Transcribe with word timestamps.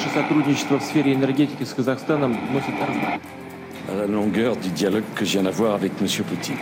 Наше 0.00 0.14
сотрудничество 0.14 0.78
в 0.78 0.82
сфере 0.82 1.14
la 3.98 4.06
longueur 4.06 4.56
du 4.56 4.70
dialogue 4.70 5.04
que 5.14 5.26
je 5.26 5.32
viens 5.32 5.42
d'avoir 5.42 5.74
avec 5.74 5.92
M. 6.00 6.06
Poutine. 6.24 6.56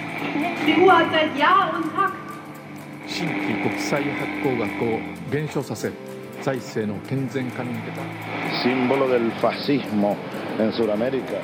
Símbolo 8.62 9.08
del 9.08 9.30
fascismo 9.40 10.16
en 10.58 10.72
Sudamérica. 10.72 11.38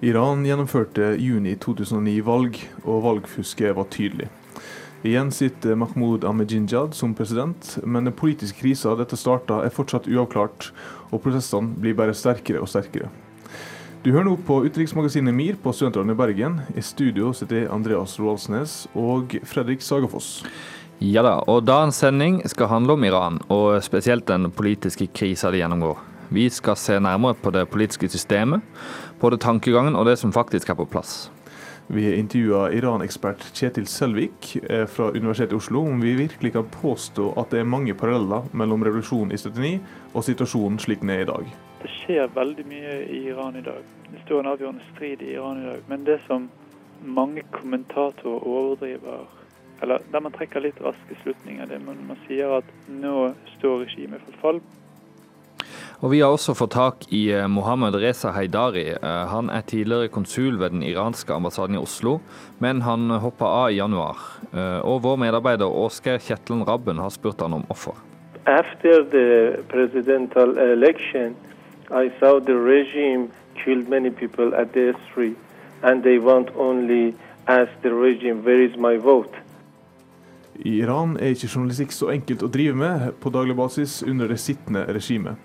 Iran 0.00 0.46
gjennomførte 0.48 1.10
juni 1.20 1.58
2009 1.60 2.20
valg, 2.24 2.54
og 2.88 3.02
valgfusket 3.04 3.74
var 3.76 3.84
tydelig. 3.92 4.30
Igjen 5.04 5.28
sitter 5.32 5.76
Mahmoud 5.76 6.24
Ahmedinejad 6.24 6.94
som 6.96 7.12
president, 7.14 7.74
men 7.84 8.08
den 8.08 8.16
politiske 8.16 8.62
krisa 8.62 8.94
dette 8.96 9.18
starta 9.20 9.58
er 9.60 9.74
fortsatt 9.76 10.08
uavklart, 10.08 10.70
og 11.12 11.20
protestene 11.20 11.76
blir 11.76 11.98
bare 11.98 12.16
sterkere 12.16 12.62
og 12.64 12.70
sterkere. 12.72 13.10
Du 14.00 14.08
hører 14.14 14.24
nå 14.30 14.38
på 14.48 14.62
utenriksmagasinet 14.64 15.36
MIR 15.36 15.60
på 15.60 15.74
Studentradioen 15.76 16.14
i 16.14 16.16
Bergen. 16.16 16.60
I 16.72 16.80
studio 16.80 17.34
sitter 17.36 17.68
Andreas 17.68 18.16
Roaldsnes 18.16 18.86
og 18.96 19.36
Fredrik 19.44 19.84
Sagafoss. 19.84 20.46
Ja 21.04 21.20
da, 21.24 21.42
og 21.44 21.66
dagens 21.68 22.00
sending 22.00 22.40
skal 22.48 22.72
handle 22.72 22.96
om 22.96 23.04
Iran, 23.04 23.36
og 23.52 23.82
spesielt 23.84 24.24
den 24.32 24.48
politiske 24.48 25.12
krisa 25.12 25.52
de 25.52 25.60
gjennomgår. 25.60 26.00
Vi 26.30 26.46
skal 26.50 26.76
se 26.76 27.00
nærmere 27.00 27.34
på 27.34 27.50
det 27.50 27.68
politiske 27.68 28.08
systemet, 28.08 28.60
både 29.20 29.36
tankegangen 29.36 29.96
og 29.96 30.06
det 30.06 30.18
som 30.18 30.32
faktisk 30.32 30.70
er 30.70 30.78
på 30.78 30.86
plass. 30.86 31.30
Vi 31.90 32.04
har 32.04 32.14
intervjua 32.14 32.68
Iran-ekspert 32.70 33.42
Kjetil 33.50 33.88
Selvik 33.90 34.52
eh, 34.62 34.84
fra 34.86 35.08
Universitetet 35.10 35.52
i 35.52 35.58
Oslo 35.58 35.80
om 35.90 35.98
vi 35.98 36.12
virkelig 36.14 36.52
kan 36.54 36.68
påstå 36.70 37.32
at 37.40 37.50
det 37.50 37.64
er 37.64 37.66
mange 37.66 37.96
paralleller 37.98 38.46
mellom 38.54 38.84
revolusjonen 38.86 39.34
i 39.34 39.38
79 39.42 39.80
og 40.14 40.24
situasjonen 40.24 40.78
slik 40.78 41.02
den 41.02 41.10
er 41.10 41.24
i 41.24 41.28
dag. 41.32 41.50
Det 41.82 41.90
skjer 41.96 42.30
veldig 42.36 42.66
mye 42.70 42.94
i 43.10 43.24
Iran 43.32 43.58
i 43.58 43.64
dag. 43.66 43.82
Det 44.12 44.22
står 44.22 44.44
en 44.44 44.52
avgjørende 44.52 44.86
strid 44.92 45.26
i 45.26 45.32
Iran 45.34 45.64
i 45.64 45.66
dag. 45.66 45.82
Men 45.90 46.06
det 46.06 46.20
som 46.28 46.46
mange 47.02 47.42
kommentatorer 47.50 48.46
overdriver, 48.46 49.26
eller 49.82 50.06
der 50.12 50.22
man 50.22 50.38
trekker 50.38 50.62
litt 50.62 50.78
raske 50.84 51.18
slutninger, 51.24 51.66
det 51.66 51.80
er 51.80 51.86
når 51.88 52.06
man 52.06 52.22
sier 52.28 52.60
at 52.60 52.70
nå 52.86 53.32
står 53.56 53.82
regimet 53.82 54.22
for 54.28 54.44
fall. 54.44 54.62
Og 56.00 56.10
Vi 56.10 56.20
har 56.24 56.32
også 56.32 56.54
fått 56.56 56.72
tak 56.72 57.02
i 57.12 57.26
eh, 57.36 57.44
Mohammed 57.52 57.98
Reza 58.00 58.30
Haidari. 58.32 58.86
Eh, 58.94 59.24
Han 59.28 59.50
er 59.52 59.60
tidligere 59.68 60.08
konsul 60.08 60.56
ved 60.56 60.72
den 60.72 60.82
iranske 60.82 61.34
ambassaden 61.34 61.76
i 61.76 61.80
Oslo, 61.80 62.20
men 62.58 62.80
han 62.82 63.10
hoppa 63.20 63.44
av 63.44 63.70
i 63.70 63.76
januar. 63.76 64.16
Eh, 64.52 64.80
Og 64.80 65.02
vår 65.04 65.18
medarbeider 65.20 65.68
Åsgeir 65.68 66.16
Kjetlen 66.24 66.64
Rabben 66.64 66.98
har 66.98 67.12
spurt 67.12 67.40
han 67.44 67.52
om 67.52 67.66
offer. 67.68 67.92
After 68.46 69.04
the 69.04 69.60
presidential 69.68 70.56
election, 70.56 71.36
I 71.92 72.08
saw 72.18 72.40
the 72.40 72.56
regime 72.56 73.28
killed 73.54 73.88
many 73.90 74.10
people 74.10 74.56
at 74.56 74.72
the 74.72 74.94
street, 75.10 75.36
and 75.82 76.02
they 76.02 76.18
want 76.18 76.48
only 76.56 77.14
ask 77.46 77.72
the 77.82 77.92
regime, 77.92 78.40
where 78.42 78.64
is 78.64 78.76
my 78.76 78.96
vote? 78.96 79.36
I 80.64 80.80
Iran 80.80 81.16
er 81.16 81.34
ikke 81.34 81.48
journalistikk 81.48 81.92
så 81.92 82.08
enkelt 82.12 82.42
å 82.42 82.48
drive 82.48 82.76
med 82.76 83.12
på 83.20 83.30
daglig 83.32 83.56
basis 83.56 84.02
under 84.02 84.28
det 84.28 84.40
sittende 84.40 84.84
regimet. 84.88 85.36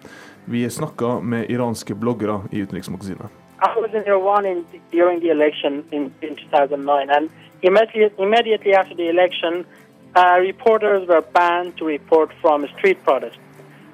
Vi 0.45 0.69
snakka 0.69 1.19
med 1.19 1.49
iranske 1.49 1.95
bloggere 1.95 2.41
i 2.51 2.61
Utenriksmagasinet. 2.61 3.31
I 3.61 3.79
was 3.81 3.93
in 3.93 4.03
Iran 4.05 4.45
in, 4.45 4.65
during 4.91 5.19
the 5.19 5.29
election 5.29 5.83
in, 5.91 6.11
in 6.21 6.35
2009, 6.35 7.09
and 7.09 7.29
immediately, 7.61 8.23
immediately 8.23 8.73
after 8.73 8.95
the 8.95 9.09
election, 9.09 9.66
uh, 10.16 10.38
reporters 10.39 11.07
were 11.07 11.21
banned 11.21 11.77
to 11.77 11.85
report 11.85 12.29
from 12.41 12.67
street 12.77 12.97
protests. 13.03 13.39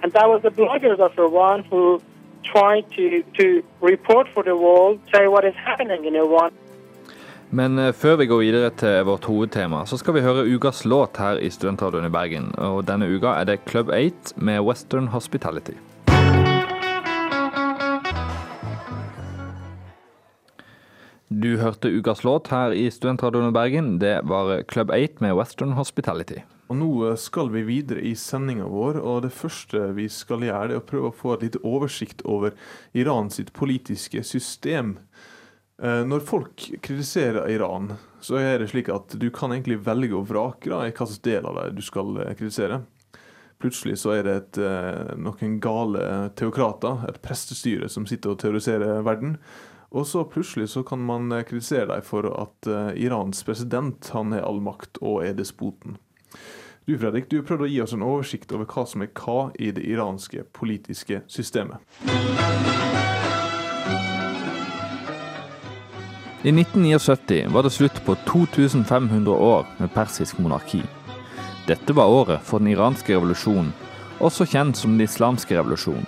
And 0.03 0.11
that 0.13 0.27
was 0.29 0.41
the 0.41 0.49
bloggers 0.49 0.99
of 0.99 1.11
Iran 1.17 1.63
who 1.71 2.01
tried 2.43 2.85
to, 2.97 3.23
to 3.37 3.63
report 3.81 4.27
for 4.33 4.43
the 4.43 4.55
world, 4.55 4.99
say 5.13 5.27
what 5.27 5.45
is 5.45 5.55
happening 5.55 6.05
in 6.05 6.15
Iran. 6.15 6.51
Men 7.49 7.79
eh, 7.79 7.93
før 7.93 8.15
vi 8.15 8.25
går 8.25 8.37
videre 8.39 8.69
til 8.69 9.03
vårt 9.03 9.25
hovedtema, 9.25 9.85
så 9.85 9.97
skal 9.97 10.13
vi 10.13 10.21
høre 10.21 10.47
ukas 10.55 10.85
låt 10.85 11.17
her 11.17 11.37
i 11.37 11.49
Studentradioen 11.49 12.05
i 12.05 12.09
Bergen. 12.09 12.51
Og 12.57 12.87
denne 12.87 13.09
uka 13.11 13.27
er 13.27 13.43
det 13.43 13.59
Club 13.67 13.89
8 13.89 14.35
med 14.35 14.59
Western 14.59 15.07
Hospitality. 15.07 15.75
Du 21.33 21.57
hørte 21.57 21.87
ukas 21.87 22.23
låt 22.23 22.49
her 22.51 22.73
i 22.75 22.89
Studentradioen 22.91 23.47
i 23.47 23.51
Bergen. 23.55 23.99
Det 23.99 24.19
var 24.27 24.63
Club 24.67 24.89
8 24.91 25.23
med 25.23 25.35
Western 25.35 25.71
Hospitality. 25.77 26.41
Og 26.67 26.75
nå 26.75 26.89
skal 27.15 27.47
vi 27.53 27.61
videre 27.63 28.03
i 28.03 28.11
sendinga 28.19 28.67
vår, 28.67 28.99
og 28.99 29.21
det 29.23 29.31
første 29.31 29.93
vi 29.95 30.09
skal 30.11 30.43
gjøre, 30.43 30.73
er 30.73 30.81
å 30.81 30.83
prøve 30.83 31.07
å 31.07 31.15
få 31.15 31.37
et 31.37 31.45
lite 31.45 31.61
oversikt 31.63 32.25
over 32.27 32.51
Iran 32.91 33.31
sitt 33.31 33.53
politiske 33.55 34.25
system. 34.27 34.97
Eh, 35.79 36.03
Når 36.03 36.27
folk 36.27 36.67
kritiserer 36.83 37.47
Iran, 37.47 37.93
så 38.19 38.35
er 38.35 38.59
det 38.59 38.73
slik 38.75 38.91
at 38.91 39.15
du 39.15 39.29
kan 39.31 39.55
egentlig 39.55 39.79
velge 39.87 40.19
og 40.19 40.27
vrake 40.35 40.67
da, 40.67 40.83
i 40.83 40.91
hvilken 40.91 41.23
del 41.31 41.47
av 41.47 41.61
det 41.61 41.79
du 41.79 41.81
skal 41.81 42.25
eh, 42.25 42.35
kritisere. 42.35 42.83
Plutselig 43.63 44.01
så 44.03 44.17
er 44.19 44.27
det 44.27 44.35
et, 44.35 44.63
eh, 44.67 45.15
noen 45.15 45.61
gale 45.63 46.31
teokrater, 46.35 47.07
et 47.07 47.23
prestestyre, 47.23 47.87
som 47.87 48.03
sitter 48.03 48.35
og 48.35 48.43
terroriserer 48.43 48.99
verden. 49.07 49.37
Og 49.91 50.07
så 50.07 50.23
plutselig 50.23 50.69
så 50.69 50.83
kan 50.83 50.99
man 51.03 51.31
eh, 51.31 51.43
kritisere 51.43 51.89
dem 51.91 52.05
for 52.07 52.27
at 52.31 52.67
eh, 52.67 53.03
Irans 53.03 53.43
president 53.43 54.09
han 54.13 54.31
har 54.31 54.47
all 54.47 54.61
makt 54.63 55.01
og 55.01 55.25
er 55.25 55.35
despoten. 55.35 55.97
Du 56.87 56.95
Fredrik, 56.97 57.27
du 57.29 57.41
prøvde 57.43 57.67
å 57.67 57.69
gi 57.69 57.81
oss 57.83 57.93
en 57.93 58.05
oversikt 58.05 58.53
over 58.55 58.65
hva 58.71 58.85
som 58.87 59.03
er 59.03 59.11
hva 59.19 59.51
i 59.59 59.69
det 59.75 59.83
iranske 59.85 60.45
politiske 60.55 61.21
systemet. 61.27 61.83
I 66.41 66.49
1979 66.49 67.51
var 67.53 67.67
det 67.67 67.73
slutt 67.75 67.99
på 68.07 68.15
2500 68.25 69.29
år 69.29 69.67
med 69.77 69.93
persisk 69.93 70.39
monarki. 70.41 70.81
Dette 71.67 71.93
var 71.93 72.09
året 72.09 72.41
for 72.47 72.63
den 72.63 72.71
iranske 72.71 73.13
revolusjonen, 73.13 73.69
også 74.23 74.47
kjent 74.49 74.79
som 74.79 74.95
den 74.95 75.05
islamske 75.05 75.53
revolusjonen. 75.59 76.07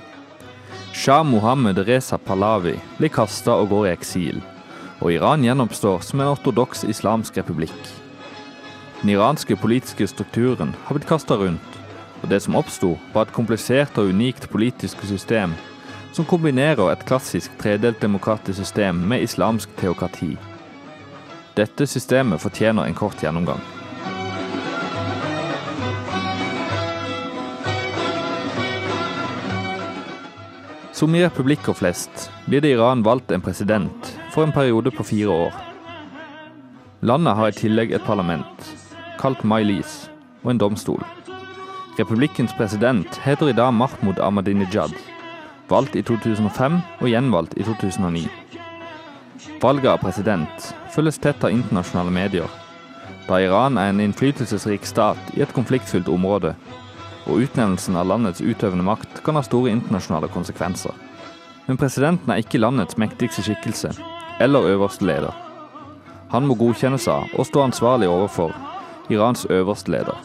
Shah 0.94 1.24
Mohammed 1.24 1.78
Reza 1.88 2.20
Pahlavi 2.22 2.76
blir 3.00 3.10
kasta 3.10 3.56
og 3.58 3.72
går 3.72 3.88
i 3.88 3.92
eksil, 3.96 4.38
og 5.02 5.10
Iran 5.10 5.42
gjenoppstår 5.42 6.04
som 6.06 6.22
en 6.22 6.30
ortodoks 6.36 6.86
islamsk 6.86 7.40
republikk. 7.42 7.80
Den 9.02 9.16
iranske 9.16 9.58
politiske 9.58 10.06
strukturen 10.08 10.76
har 10.86 10.94
blitt 10.94 11.10
kasta 11.10 11.40
rundt, 11.42 11.80
og 12.22 12.30
det 12.30 12.44
som 12.46 12.56
oppsto, 12.62 12.94
var 13.16 13.26
et 13.26 13.34
komplisert 13.34 13.98
og 13.98 14.14
unikt 14.14 14.46
politisk 14.54 15.02
system 15.10 15.58
som 16.14 16.30
kombinerer 16.30 16.92
et 16.92 17.06
klassisk 17.10 17.58
tredelt 17.58 17.98
demokratisk 18.02 18.62
system 18.62 19.02
med 19.10 19.26
islamsk 19.26 19.74
teokrati. 19.82 20.36
Dette 21.58 21.90
systemet 21.90 22.42
fortjener 22.42 22.86
en 22.86 22.98
kort 22.98 23.18
gjennomgang. 23.18 23.73
Som 30.94 31.16
i 31.16 31.24
republikker 31.24 31.74
flest 31.74 32.30
blir 32.46 32.62
det 32.62 32.70
Iran 32.76 33.02
valgt 33.04 33.32
en 33.32 33.42
president 33.42 34.10
for 34.32 34.44
en 34.44 34.52
periode 34.54 34.92
på 34.92 35.04
fire 35.04 35.30
år. 35.30 35.54
Landet 37.02 37.34
har 37.36 37.50
i 37.50 37.56
tillegg 37.58 37.96
et 37.98 38.06
parlament, 38.06 38.68
kalt 39.18 39.42
Mailis, 39.44 39.96
og 40.44 40.52
en 40.54 40.62
domstol. 40.62 41.02
Republikkens 41.98 42.54
president 42.58 43.18
heter 43.26 43.50
i 43.50 43.58
dag 43.58 43.74
Mahmoud 43.74 44.22
Ahmadinejad, 44.22 44.94
valgt 45.70 45.98
i 45.98 46.06
2005 46.06 46.78
og 47.02 47.10
gjenvalgt 47.10 47.58
i 47.58 47.66
2009. 47.66 48.28
Valget 49.66 49.92
av 49.96 50.00
president 50.06 50.70
følges 50.94 51.18
tett 51.18 51.42
av 51.42 51.58
internasjonale 51.58 52.14
medier, 52.14 52.50
da 53.26 53.42
Iran 53.42 53.82
er 53.82 53.90
en 53.90 54.06
innflytelsesrik 54.06 54.86
stat 54.86 55.34
i 55.34 55.42
et 55.42 55.58
konfliktfylt 55.58 56.12
område, 56.12 56.54
og 57.26 57.46
utnevnelsen 57.46 57.96
av 57.96 58.08
landets 58.10 58.42
utøvende 58.42 58.86
makt 58.88 59.24
kan 59.24 59.38
ha 59.38 59.44
store 59.46 59.72
internasjonale 59.72 60.30
konsekvenser. 60.34 60.92
Men 61.66 61.80
presidenten 61.80 62.34
er 62.34 62.44
ikke 62.44 62.60
landets 62.60 62.98
mektigste 63.00 63.46
skikkelse, 63.46 63.94
eller 64.44 64.68
øverste 64.74 65.08
leder. 65.08 65.32
Han 66.34 66.48
må 66.50 66.58
godkjennes 66.60 67.08
av 67.08 67.32
og 67.38 67.48
stå 67.48 67.68
ansvarlig 67.68 68.10
overfor 68.10 68.56
Irans 69.14 69.46
øverste 69.46 69.92
leder. 69.92 70.18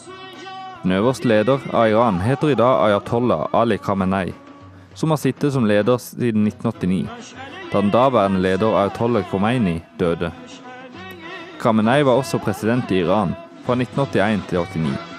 Den 0.82 0.92
øverste 0.92 1.28
leder 1.28 1.58
av 1.74 1.90
Iran 1.90 2.20
heter 2.22 2.54
i 2.54 2.58
dag 2.58 2.84
Ayatollah 2.86 3.48
Ali 3.52 3.78
Khamenei, 3.78 4.32
som 4.94 5.10
har 5.10 5.18
sittet 5.18 5.52
som 5.52 5.66
leder 5.66 5.98
siden 5.98 6.46
1989, 6.46 7.34
da 7.72 7.80
den 7.80 7.90
daværende 7.90 8.40
leder 8.40 8.78
Ayatollah 8.78 9.26
Khomeini 9.30 9.82
døde. 9.98 10.32
Khamenei 11.58 12.02
var 12.02 12.18
også 12.22 12.38
president 12.38 12.90
i 12.90 13.02
Iran 13.02 13.34
fra 13.66 13.74
1981 13.74 14.48
til 14.48 14.58
1989. 14.58 15.17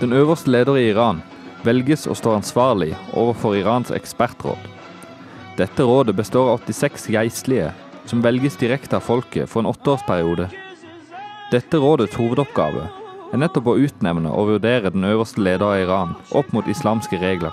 Den 0.00 0.12
øverste 0.16 0.50
leder 0.50 0.76
i 0.80 0.88
Iran 0.90 1.20
velges 1.64 2.06
og 2.08 2.16
står 2.16 2.38
ansvarlig 2.38 2.94
overfor 3.12 3.54
Irans 3.58 3.90
ekspertråd. 3.92 4.68
Dette 5.58 5.84
rådet 5.84 6.14
består 6.16 6.54
av 6.54 6.62
86 6.64 7.10
geistlige, 7.12 7.72
som 8.08 8.22
velges 8.24 8.56
direkte 8.56 8.96
av 8.96 9.04
folket 9.04 9.48
for 9.48 9.60
en 9.60 9.68
åtteårsperiode. 9.68 10.48
Dette 11.52 11.80
rådets 11.82 12.16
hovedoppgave 12.16 12.86
er 13.30 13.42
nettopp 13.42 13.68
å 13.70 13.76
utnevne 13.78 14.32
og 14.32 14.54
vurdere 14.54 14.92
den 14.94 15.04
øverste 15.04 15.42
leder 15.44 15.66
av 15.66 15.82
Iran 15.82 16.16
opp 16.32 16.48
mot 16.56 16.70
islamske 16.70 17.20
regler. 17.20 17.52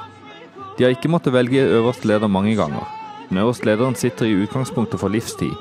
De 0.77 0.85
har 0.85 0.95
ikke 0.95 1.11
måttet 1.11 1.35
velge 1.35 1.67
øverste 1.67 2.07
leder 2.07 2.31
mange 2.31 2.55
ganger. 2.55 2.85
Den 3.27 3.41
øverste 3.44 3.67
lederen 3.67 3.97
sitter 3.99 4.29
i 4.29 4.39
utgangspunktet 4.45 5.01
for 5.01 5.11
livstid, 5.11 5.53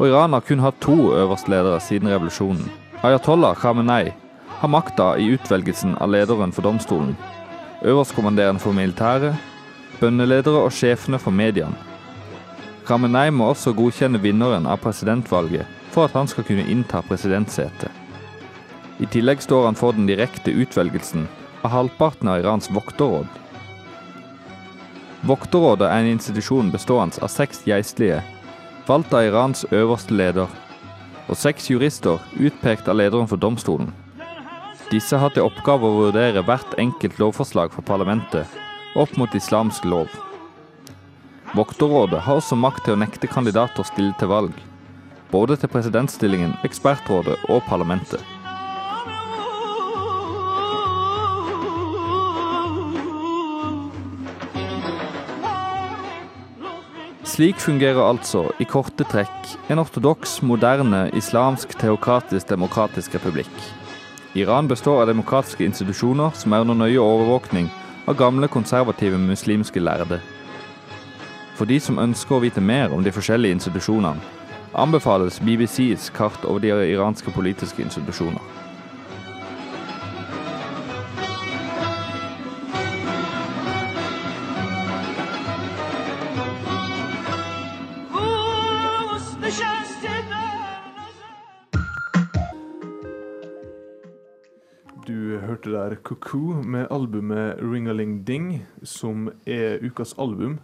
og 0.00 0.08
Iran 0.08 0.34
har 0.34 0.42
kun 0.42 0.64
hatt 0.64 0.82
to 0.82 1.14
øverste 1.14 1.52
ledere 1.52 1.78
siden 1.80 2.10
revolusjonen. 2.10 2.66
Ayatollah 3.04 3.54
Khamenei 3.54 4.10
har 4.64 4.68
makta 4.68 5.18
i 5.18 5.24
utvelgelsen 5.24 5.98
av 6.00 6.08
lederen 6.08 6.52
for 6.52 6.64
domstolen, 6.64 7.10
øverstkommanderende 7.84 8.62
for 8.62 8.72
militæret, 8.72 9.36
bønneledere 10.00 10.62
og 10.64 10.72
sjefene 10.72 11.18
for 11.20 11.36
mediene. 11.36 11.76
Ramenei 12.88 13.28
må 13.28 13.50
også 13.52 13.74
godkjenne 13.76 14.22
vinneren 14.22 14.64
av 14.64 14.80
presidentvalget 14.80 15.68
for 15.92 16.08
at 16.08 16.16
han 16.16 16.30
skal 16.32 16.46
kunne 16.48 16.64
innta 16.72 17.02
presidentsetet. 17.04 17.90
I 19.04 19.08
tillegg 19.12 19.42
står 19.44 19.66
han 19.66 19.76
for 19.76 19.92
den 19.92 20.06
direkte 20.08 20.54
utvelgelsen 20.56 21.26
av 21.60 21.74
halvparten 21.74 22.30
av 22.32 22.40
Irans 22.40 22.70
vokterråd. 22.72 23.28
Vokterrådet 25.28 25.90
er 25.90 26.06
en 26.06 26.14
institusjon 26.14 26.72
bestående 26.72 27.20
av 27.20 27.32
seks 27.32 27.60
geistlige, 27.68 28.22
valgt 28.88 29.12
av 29.12 29.28
Irans 29.28 29.66
øverste 29.72 30.16
leder, 30.16 30.48
og 31.28 31.36
seks 31.36 31.68
jurister 31.68 32.16
utpekt 32.40 32.88
av 32.88 32.96
lederen 32.96 33.28
for 33.28 33.36
domstolen. 33.36 33.92
Disse 34.92 35.16
har 35.16 35.32
til 35.32 35.46
oppgave 35.46 35.88
å 35.88 35.96
vurdere 35.96 36.42
hvert 36.44 36.76
enkelt 36.78 37.16
lovforslag 37.22 37.72
fra 37.72 37.84
parlamentet 37.86 38.60
opp 38.94 39.16
mot 39.18 39.32
islamsk 39.34 39.86
lov. 39.88 40.12
Vokterrådet 41.54 42.20
har 42.26 42.38
også 42.38 42.58
makt 42.58 42.84
til 42.86 42.96
å 42.96 43.00
nekte 43.00 43.30
kandidater 43.30 43.86
stille 43.86 44.14
til 44.18 44.30
valg, 44.30 44.54
både 45.30 45.56
til 45.58 45.70
presidentstillingen, 45.70 46.56
ekspertrådet 46.66 47.36
og 47.48 47.62
parlamentet. 47.68 48.22
Slik 57.34 57.58
fungerer 57.58 57.98
altså, 57.98 58.44
i 58.62 58.66
korte 58.68 59.02
trekk, 59.10 59.54
en 59.72 59.82
ortodoks, 59.82 60.36
moderne, 60.46 61.08
islamsk, 61.18 61.72
teokratisk, 61.80 62.46
demokratisk 62.52 63.16
republikk. 63.18 63.50
Iran 64.34 64.68
består 64.68 65.00
av 65.00 65.06
demokratiske 65.06 65.64
institusjoner 65.64 66.32
som 66.34 66.52
er 66.52 66.64
under 66.64 66.74
nøye 66.74 66.98
overvåkning 66.98 67.68
av 68.10 68.16
gamle, 68.18 68.48
konservative 68.50 69.18
muslimske 69.18 69.78
lærde. 69.80 70.18
For 71.54 71.70
de 71.70 71.78
som 71.80 72.00
ønsker 72.02 72.34
å 72.34 72.42
vite 72.42 72.60
mer 72.60 72.90
om 72.90 73.04
de 73.06 73.12
forskjellige 73.14 73.54
institusjonene, 73.54 74.18
anbefales 74.74 75.38
BBCs 75.38 76.10
kart 76.16 76.42
over 76.50 76.64
de 76.64 76.72
iranske 76.74 77.30
politiske 77.30 77.86
institusjoner. 77.86 78.42
der 96.23 96.23
Cuckoo 96.23 96.63
med 96.63 96.87
albumet 96.89 97.57
Ringaling 97.59 98.23
Ding, 98.23 98.65
som 98.83 99.31
er 99.45 99.79
ukas 99.83 100.13
album 100.17 100.59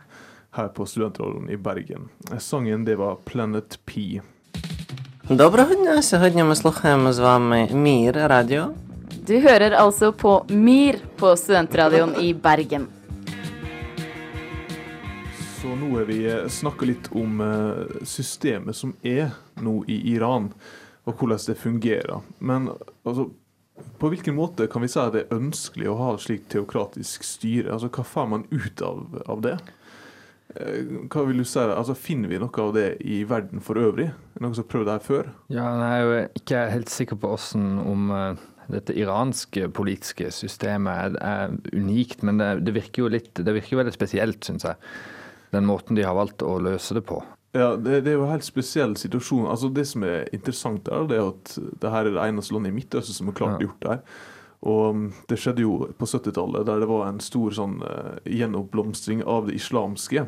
her 0.51 0.67
på 0.67 0.85
Studentradioen 0.85 1.49
i 1.49 1.57
Bergen. 1.57 2.09
Sangen 2.39 2.85
det 2.85 2.95
var 2.95 3.15
Planet 3.15 3.79
P. 3.85 4.21
Доброго 5.29 5.75
дня! 5.75 6.01
Сьогодні 6.01 6.43
ми 6.43 6.55
слухаємо 6.55 7.13
з 7.13 7.19
вами 7.19 7.69
Мір 7.73 8.13
радіо. 8.15 8.69
Du 9.27 9.39
hører 9.39 9.71
altså 9.71 10.11
på 10.11 10.45
MIR 10.49 10.95
på 11.15 11.35
Studentradioen 11.35 12.15
i 12.21 12.33
Bergen. 12.33 12.87
Så 15.61 15.67
nå 15.75 15.97
har 15.97 16.05
vi 16.05 16.49
snakka 16.49 16.85
litt 16.85 17.09
om 17.11 17.41
eh, 17.41 18.05
systemet 18.05 18.75
som 18.75 18.93
er 19.03 19.31
nå 19.55 19.83
i 19.87 20.13
Iran, 20.13 20.53
og 21.05 21.13
hvordan 21.17 21.39
det 21.47 21.57
fungerer. 21.57 22.21
Men 22.39 22.69
altså, 23.03 23.29
på 24.00 24.10
hvilken 24.12 24.36
måte 24.36 24.68
kan 24.70 24.84
vi 24.84 24.90
si 24.90 25.00
at 25.00 25.14
det 25.14 25.26
er 25.26 25.36
ønskelig 25.38 25.90
å 25.90 25.98
ha 25.98 26.14
et 26.14 26.24
slikt 26.24 26.48
teokratisk 26.54 27.26
styre? 27.26 27.72
Altså, 27.74 27.90
Hva 27.92 28.06
får 28.06 28.30
man 28.32 28.46
ut 28.52 28.82
av, 28.84 29.20
av 29.30 29.42
det? 29.44 29.56
Eh, 30.56 30.92
Hva 31.10 31.24
vil 31.28 31.42
du 31.42 31.46
si? 31.48 31.60
Altså, 31.62 31.96
Finner 31.98 32.32
vi 32.32 32.40
noe 32.42 32.64
av 32.64 32.74
det 32.76 32.88
i 33.02 33.22
verden 33.28 33.62
for 33.64 33.80
øvrig? 33.80 34.10
Noen 34.40 34.54
som 34.56 34.64
har 34.64 34.70
prøvd 34.74 34.88
det 34.88 34.96
her 34.98 35.06
før? 35.06 35.32
Ja, 35.52 35.66
jeg 35.80 35.90
er 35.90 36.06
jo 36.06 36.40
ikke 36.42 36.64
helt 36.74 36.94
sikker 36.94 37.20
på 37.20 37.32
hvordan 37.34 37.68
om 37.84 38.14
eh, 38.16 38.46
dette 38.70 38.94
iranske 38.98 39.68
politiske 39.74 40.30
systemet 40.34 41.18
er 41.18 41.56
unikt, 41.74 42.22
men 42.26 42.38
det, 42.38 42.52
det, 42.66 42.74
virker 42.76 43.04
jo 43.04 43.12
litt, 43.16 43.32
det 43.34 43.56
virker 43.56 43.82
veldig 43.82 43.94
spesielt, 43.96 44.42
syns 44.46 44.68
jeg. 44.68 44.78
Den 45.50 45.66
måten 45.66 45.98
de 45.98 46.06
har 46.06 46.14
valgt 46.14 46.44
å 46.46 46.58
løse 46.62 46.94
det 46.94 47.02
på. 47.08 47.18
Ja, 47.52 47.72
det, 47.76 48.04
det 48.06 48.12
er 48.12 48.18
jo 48.18 48.24
en 48.26 48.30
helt 48.30 48.46
spesiell 48.46 48.92
situasjon. 48.96 49.48
Altså 49.50 49.68
Det 49.74 49.86
som 49.90 50.04
er 50.06 50.28
interessant, 50.32 50.84
der, 50.86 51.06
det 51.10 51.16
er 51.18 51.30
at 51.32 51.54
det 51.82 51.90
her 51.90 52.06
er 52.06 52.14
det 52.14 52.26
eneste 52.28 52.54
landet 52.54 52.70
i 52.70 52.76
Midtøsten 52.76 53.16
som 53.16 53.26
har 53.32 53.34
klart 53.40 53.56
Ja. 53.58 53.66
gjort 53.66 53.80
det 53.82 53.90
her. 53.96 54.02
Og 54.70 54.90
um, 54.92 55.06
det 55.30 55.38
skjedde 55.40 55.62
jo 55.64 55.88
på 55.98 56.06
70-tallet, 56.06 56.66
der 56.68 56.82
det 56.82 56.88
var 56.90 57.06
en 57.08 57.18
stor 57.24 57.50
sånn 57.56 57.78
uh, 57.80 58.18
gjenoppblomstring 58.28 59.22
av 59.24 59.48
det 59.48 59.56
islamske. 59.56 60.26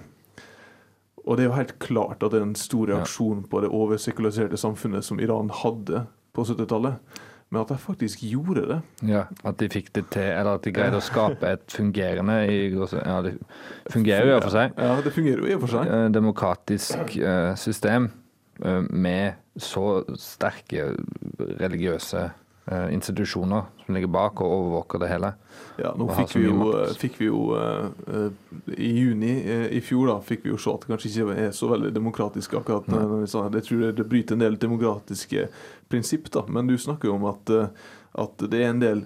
Og 1.22 1.36
det 1.36 1.44
er 1.44 1.50
jo 1.50 1.58
helt 1.58 1.76
klart 1.84 2.22
at 2.24 2.32
det 2.32 2.40
er 2.40 2.46
en 2.48 2.56
stor 2.58 2.88
reaksjon 2.90 3.44
på 3.52 3.60
det 3.62 3.70
oversekulariserte 3.70 4.58
samfunnet 4.58 5.04
som 5.06 5.20
Iran 5.22 5.52
hadde 5.54 6.06
på 6.34 6.42
70-tallet. 6.48 6.96
Men 7.52 7.60
at 7.60 7.68
de 7.68 7.76
faktisk 7.76 8.22
gjorde 8.24 8.62
det. 8.70 8.78
Ja, 9.10 9.26
At 9.44 9.58
de 9.60 9.68
fikk 9.68 9.90
det 9.92 10.06
til, 10.14 10.24
eller 10.24 10.56
at 10.56 10.64
de 10.64 10.72
greide 10.72 10.96
å 10.96 11.04
skape 11.04 11.50
et 11.52 11.74
fungerende 11.76 12.38
i, 12.48 12.70
Ja, 12.72 13.18
det 13.20 13.34
fungerer 13.92 14.24
jo 14.24 14.32
i 14.32 14.36
og 14.38 14.46
for 14.46 14.54
seg. 14.54 14.72
Ja, 14.80 14.94
det 15.04 15.12
fungerer 15.12 15.44
jo 15.44 15.50
i 15.50 15.56
og 15.58 15.64
for 15.66 15.74
seg. 15.74 15.90
Eh, 15.92 16.06
Demokratisk 16.16 17.16
eh, 17.20 17.52
system 17.60 18.08
eh, 18.64 18.80
med 18.88 19.60
så 19.60 20.00
sterke 20.16 20.94
religiøse 21.60 22.30
institusjoner 22.94 23.62
som 23.84 23.94
ligger 23.94 24.10
bak 24.12 24.40
og 24.40 24.52
overvåker 24.54 25.02
det 25.02 25.08
hele. 25.10 25.32
Ja, 25.80 25.90
nå 25.98 26.06
fikk 26.14 26.36
vi, 26.36 26.44
jo, 26.46 26.66
fikk 27.00 27.16
vi 27.18 27.26
jo 27.26 27.40
eh, 27.58 27.86
eh, 28.14 28.76
I 28.76 28.90
juni 29.00 29.32
uh, 29.42 29.64
i 29.72 29.80
fjor 29.82 30.12
da, 30.12 30.18
fikk 30.22 30.44
vi 30.46 30.52
jo 30.52 30.60
se 30.60 30.70
at 30.70 30.84
det 30.84 30.92
kanskje 30.92 31.10
ikke 31.10 31.38
er 31.46 31.56
så 31.56 31.70
veldig 31.72 31.90
demokratisk 31.96 32.54
akkurat. 32.60 32.86
Det. 32.86 33.00
Jeg 33.26 33.66
tror 33.66 33.82
det, 33.82 33.90
det 33.98 34.06
bryter 34.12 34.38
en 34.38 34.44
del 34.44 34.58
demokratiske 34.62 35.48
prinsipp, 35.90 36.30
da. 36.30 36.44
Men 36.48 36.70
du 36.70 36.76
snakker 36.78 37.10
jo 37.10 37.16
om 37.18 37.26
at, 37.32 37.50
eh, 37.50 37.90
at 38.22 38.46
det 38.46 38.62
er 38.62 38.70
en 38.70 38.84
del 38.84 39.02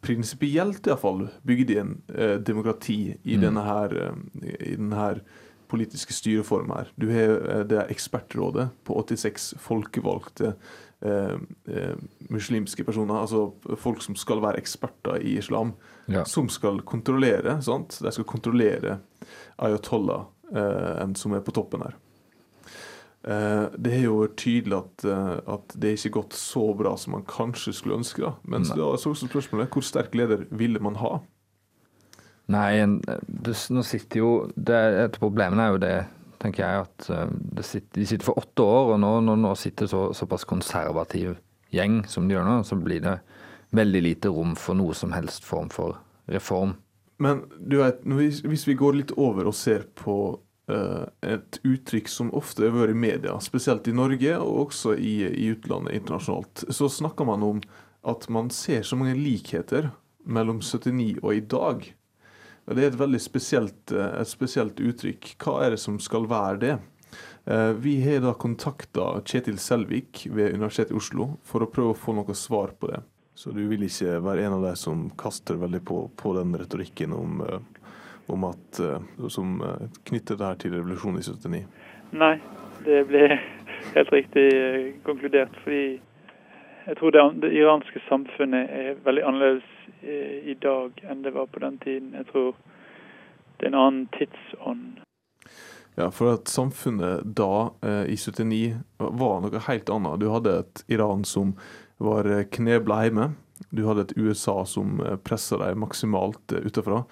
prinsipielt 0.00 0.86
iallfall 0.88 1.28
bygd 1.46 1.70
eh, 1.76 2.36
demokrati 2.40 3.16
i 3.22 3.36
Mm. 3.36 3.42
denne 3.44 3.64
her 3.64 3.96
eh, 4.00 4.72
i 4.72 4.76
denne 4.76 4.96
her 4.96 5.22
politiske 5.70 6.12
styreform 6.16 6.70
her. 6.74 6.90
Du 7.00 7.06
har 7.12 7.36
eh, 7.38 7.62
det 7.70 7.78
er 7.78 7.90
ekspertrådet 7.94 8.68
på 8.84 8.96
86 9.06 9.54
folkevalgte 9.62 10.52
eh, 11.02 11.38
eh, 11.70 11.94
muslimske 12.30 12.84
personer, 12.84 13.22
altså 13.22 13.46
folk 13.80 14.02
som 14.04 14.18
skal 14.18 14.42
være 14.44 14.60
eksperter 14.60 15.22
i 15.22 15.38
islam, 15.40 15.72
Ja. 16.10 16.24
som 16.26 16.48
skal 16.50 16.80
kontrollere. 16.82 17.60
sant? 17.62 17.98
De 18.02 18.10
skal 18.12 18.24
kontrollere 18.26 18.98
ayatollah, 19.58 20.24
eh, 20.52 21.06
som 21.14 21.32
er 21.34 21.40
på 21.46 21.52
toppen 21.54 21.82
her. 21.86 21.94
Eh, 23.22 23.66
det 23.76 23.92
er 23.98 24.04
jo 24.06 24.22
tydelig 24.32 24.78
at, 24.78 25.04
eh, 25.04 25.40
at 25.54 25.74
det 25.76 25.90
er 25.90 25.98
ikke 25.98 26.14
gått 26.22 26.32
så 26.40 26.62
bra 26.76 26.94
som 26.96 27.12
man 27.18 27.24
kanskje 27.28 27.74
skulle 27.76 27.98
ønske. 28.00 28.22
da. 28.24 28.32
Men 28.48 28.64
så 28.64 28.76
da 28.78 28.86
er 28.94 28.96
så 29.02 29.12
spørsmålet 29.14 29.68
hvor 29.70 29.84
sterk 29.84 30.14
leder 30.16 30.46
ville 30.50 30.80
man 30.80 30.96
ha? 30.96 31.18
Nei, 32.50 32.80
det, 33.26 33.54
nå 33.70 33.82
sitter 33.86 34.22
jo 34.22 34.30
det, 34.56 34.78
Et 35.04 35.14
av 35.14 35.20
problemene 35.22 35.66
er 35.66 35.74
jo 35.74 35.82
det, 35.82 35.94
tenker 36.42 36.64
jeg, 36.64 36.86
at 36.88 37.10
eh, 37.14 37.62
sitter, 37.62 37.92
de 38.00 38.08
sitter 38.08 38.26
for 38.26 38.40
åtte 38.40 38.64
år, 38.64 38.94
og 38.94 39.00
nå, 39.02 39.12
når 39.28 39.40
nå 39.44 39.54
sitter 39.60 39.90
så, 39.90 40.08
såpass 40.16 40.46
konservativ 40.48 41.36
gjeng 41.70 42.02
som 42.10 42.26
de 42.26 42.34
gjør 42.34 42.48
nå, 42.48 42.60
så 42.66 42.78
blir 42.80 43.02
det 43.04 43.18
veldig 43.76 44.02
lite 44.02 44.32
rom 44.34 44.56
for 44.58 44.78
noe 44.78 44.96
som 44.98 45.12
helst 45.14 45.46
form 45.46 45.70
for 45.70 46.00
reform. 46.30 46.74
Men 47.20 47.44
du 47.60 47.80
vet, 47.82 48.00
hvis 48.02 48.64
vi 48.66 48.78
går 48.78 48.96
litt 48.96 49.12
over 49.20 49.50
og 49.50 49.54
ser 49.54 49.84
på 49.98 50.16
eh, 50.72 51.04
et 51.36 51.60
uttrykk 51.68 52.08
som 52.10 52.32
ofte 52.36 52.64
har 52.64 52.74
vært 52.74 52.96
i 52.96 53.02
media, 53.04 53.36
spesielt 53.44 53.86
i 53.90 53.94
Norge 53.94 54.38
og 54.40 54.66
også 54.66 54.96
i, 54.96 55.20
i 55.28 55.50
utlandet 55.52 56.00
internasjonalt, 56.00 56.64
så 56.72 56.88
snakker 56.90 57.28
man 57.28 57.44
om 57.46 57.62
at 58.08 58.26
man 58.32 58.48
ser 58.54 58.82
så 58.88 58.96
mange 58.96 59.18
likheter 59.18 59.90
mellom 60.24 60.62
79 60.64 61.20
og 61.20 61.34
i 61.36 61.44
dag. 61.44 61.90
Det 62.70 62.84
er 62.84 62.92
et 62.92 63.00
veldig 63.00 63.18
spesielt, 63.18 63.92
eh, 63.92 64.20
et 64.20 64.30
spesielt 64.30 64.78
uttrykk. 64.78 65.34
Hva 65.42 65.64
er 65.64 65.74
det 65.74 65.80
som 65.82 65.98
skal 65.98 66.28
være 66.30 66.58
det? 66.62 66.78
Eh, 67.46 67.72
Vi 67.72 68.00
har 68.04 68.20
da 68.20 68.32
kontakta 68.34 69.20
Kjetil 69.24 69.58
Selvik 69.58 70.26
ved 70.30 70.54
Universitetet 70.54 70.92
i 70.92 70.94
Oslo 70.94 71.38
for 71.42 71.60
å 71.60 71.70
prøve 71.70 71.94
å 71.94 71.98
få 71.98 72.14
noe 72.14 72.34
svar 72.34 72.70
på 72.78 72.92
det. 72.92 73.02
Så 73.34 73.50
du 73.52 73.66
vil 73.66 73.82
ikke 73.82 74.20
være 74.22 74.44
en 74.46 74.52
av 74.52 74.62
de 74.62 74.76
som 74.76 75.10
kaster 75.18 75.56
veldig 75.56 75.84
på, 75.84 76.10
på 76.16 76.34
den 76.36 76.54
retorikken 76.54 77.12
om, 77.12 77.40
eh, 77.40 77.58
om 78.28 78.44
at, 78.44 78.80
som 79.28 79.58
knytter 80.06 80.36
det 80.36 80.46
her 80.46 80.54
til 80.54 80.70
revolusjonen 80.76 81.18
i 81.18 81.26
79? 81.26 81.66
Nei, 82.12 82.36
det 82.84 83.08
ble 83.08 83.26
helt 83.96 84.12
riktig 84.12 84.46
konkludert. 85.02 85.56
Fordi 85.64 85.98
jeg 86.86 86.96
tror 87.00 87.10
det, 87.10 87.26
det 87.42 87.52
iranske 87.58 87.98
samfunnet 88.06 88.70
er 88.70 89.02
veldig 89.02 89.26
annerledes 89.26 89.79
i 90.02 90.54
dag 90.62 91.00
enn 91.04 91.22
det 91.22 91.34
var 91.34 91.46
på 91.52 91.60
den 91.62 91.78
tiden. 91.82 92.14
Jeg 92.16 92.26
tror 92.32 92.54
det 93.60 93.66
er 93.68 93.72
en 93.72 93.80
annen 93.80 94.06
tidsånd. 94.16 95.00
Ja, 95.98 96.10
for 96.10 96.32
at 96.32 96.48
samfunnet 96.48 97.26
da, 97.36 97.74
eh, 97.82 98.04
i 98.08 98.16
79, 98.16 98.78
var 98.98 99.40
noe 99.42 99.62
helt 99.66 99.90
annet. 99.92 100.20
Du 100.20 100.30
hadde 100.32 100.58
et 100.62 100.84
Iran 100.88 101.24
som 101.28 101.52
var 102.00 102.28
eh, 102.30 102.46
knebla 102.48 103.02
hjemme. 103.04 103.26
Du 103.68 103.84
hadde 103.84 104.06
et 104.06 104.16
USA 104.16 104.62
som 104.64 105.00
eh, 105.04 105.18
pressa 105.20 105.58
dem 105.60 105.82
maksimalt 105.84 106.54
eh, 106.56 106.64
utenfra. 106.64 107.02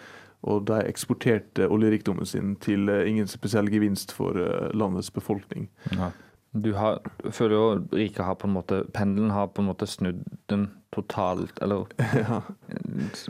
Og 0.49 0.65
de 0.71 0.79
eksporterte 0.87 1.67
oljerikdommen 1.67 2.27
sin 2.27 2.55
til 2.63 2.89
eh, 2.89 3.05
ingen 3.11 3.29
spesiell 3.29 3.69
gevinst 3.73 4.15
for 4.15 4.39
eh, 4.41 4.71
landets 4.73 5.11
befolkning. 5.13 5.69
Ja. 5.93 6.13
Du 6.53 6.73
har, 6.75 7.01
føler 7.31 7.55
jo 7.55 7.65
riket 7.93 8.25
har 8.25 8.37
på 8.41 8.49
en 8.49 8.55
måte 8.57 8.83
Pendelen 8.97 9.31
har 9.35 9.51
på 9.53 9.63
en 9.63 9.69
måte 9.69 9.87
snudd 9.87 10.23
den 10.49 10.71
totalt, 10.95 11.59
eller 11.63 11.85
ja, 12.17 12.41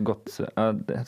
gått 0.07 0.31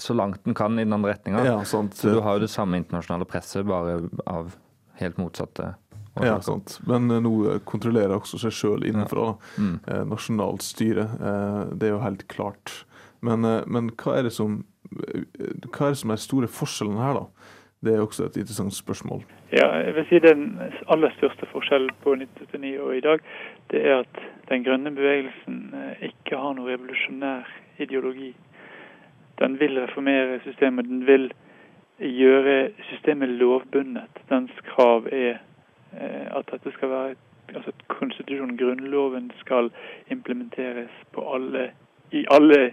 så 0.03 0.17
langt 0.19 0.43
den 0.45 0.57
kan 0.59 0.79
i 0.79 0.85
den 0.85 0.97
andre 0.97 1.15
retninga. 1.15 1.45
Ja. 1.47 1.61
Så 1.65 1.85
du 2.03 2.19
har 2.21 2.37
jo 2.37 2.43
det 2.43 2.51
samme 2.51 2.81
internasjonale 2.81 3.29
presset, 3.31 3.63
bare 3.69 4.01
av 4.27 4.57
helt 5.01 5.21
motsatte 5.23 5.75
Ja, 6.21 6.41
sant. 6.43 6.81
Men 6.91 7.07
eh, 7.15 7.23
nå 7.23 7.33
kontrollerer 7.65 8.17
også 8.17 8.41
seg 8.43 8.53
sjøl 8.53 8.85
innenfra. 8.89 9.31
Ja. 9.31 9.63
Mm. 9.63 9.77
Eh, 9.87 10.03
nasjonalt 10.11 10.67
styre. 10.67 11.07
Eh, 11.07 11.61
det 11.79 11.89
er 11.89 11.95
jo 11.95 12.03
helt 12.03 12.27
klart. 12.29 12.75
Men, 13.25 13.47
eh, 13.47 13.63
men 13.71 13.93
hva 13.95 14.19
er 14.19 14.27
det 14.27 14.35
som 14.35 14.65
hva 14.91 15.87
er 15.87 15.93
det 15.95 16.01
som 16.01 16.11
er 16.11 16.19
store 16.19 16.49
forskjellen 16.51 16.99
her, 16.99 17.21
da? 17.21 17.53
Det 17.85 17.95
er 17.95 18.01
også 18.01 18.25
et 18.25 18.37
interessant 18.37 18.75
spørsmål. 18.75 19.23
Ja, 19.53 19.67
jeg 19.77 19.95
vil 19.95 20.07
si 20.09 20.19
Den 20.19 20.59
aller 20.89 21.11
største 21.17 21.47
forskjellen 21.53 21.91
på 22.03 22.13
1979 22.13 22.81
og 22.81 22.97
i 22.97 23.01
dag, 23.01 23.19
det 23.71 23.87
er 23.87 23.99
at 23.99 24.21
den 24.49 24.65
grønne 24.65 24.91
bevegelsen 24.91 25.75
eh, 25.75 26.09
ikke 26.11 26.37
har 26.37 26.53
noen 26.53 26.69
revolusjonær 26.69 27.49
ideologi. 27.79 28.35
Den 29.39 29.61
vil 29.61 29.81
reformere 29.81 30.41
systemet. 30.45 30.85
Den 30.85 31.07
vil 31.07 31.33
gjøre 31.99 32.71
systemet 32.91 33.29
lovbundet. 33.29 34.23
Dens 34.29 34.53
krav 34.69 35.09
er 35.13 35.41
eh, 35.97 36.27
at 36.37 36.53
dette 36.53 36.73
skal 36.77 36.91
være 36.91 37.15
altså 37.55 37.71
at 37.71 37.89
konstitusjonen, 37.89 38.59
grunnloven, 38.59 39.33
skal 39.41 39.71
implementeres 40.11 40.91
på 41.13 41.35
alle, 41.35 41.71
i 42.13 42.27
alle 42.31 42.73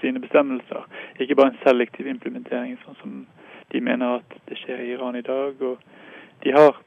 sine 0.00 0.20
bestemmelser. 0.20 0.88
Ikke 1.20 1.34
bare 1.34 1.54
en 1.54 1.62
selektiv 1.64 2.06
implementering, 2.06 2.76
sånn 2.84 3.00
som 3.00 3.16
de 3.72 3.80
mener 3.80 4.18
at 4.18 4.36
det 4.48 4.58
skjer 4.58 4.80
i 4.82 4.92
Iran 4.92 5.16
i 5.16 5.26
dag. 5.26 5.62
og 5.62 5.78
De 6.44 6.52
har 6.52 6.80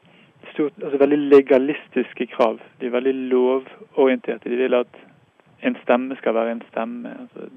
stort, 0.54 0.74
altså 0.84 0.98
veldig 0.98 1.18
legalistiske 1.18 2.28
krav. 2.28 2.60
De 2.82 2.86
er 2.86 2.96
veldig 2.98 3.14
lovorienterte. 3.14 4.50
De 4.50 4.56
vil 4.56 4.74
at 4.74 5.00
en 5.64 5.78
stemme 5.84 6.16
skal 6.16 6.34
være 6.34 6.52
en 6.52 6.64
stemme. 6.72 7.10
Altså, 7.20 7.50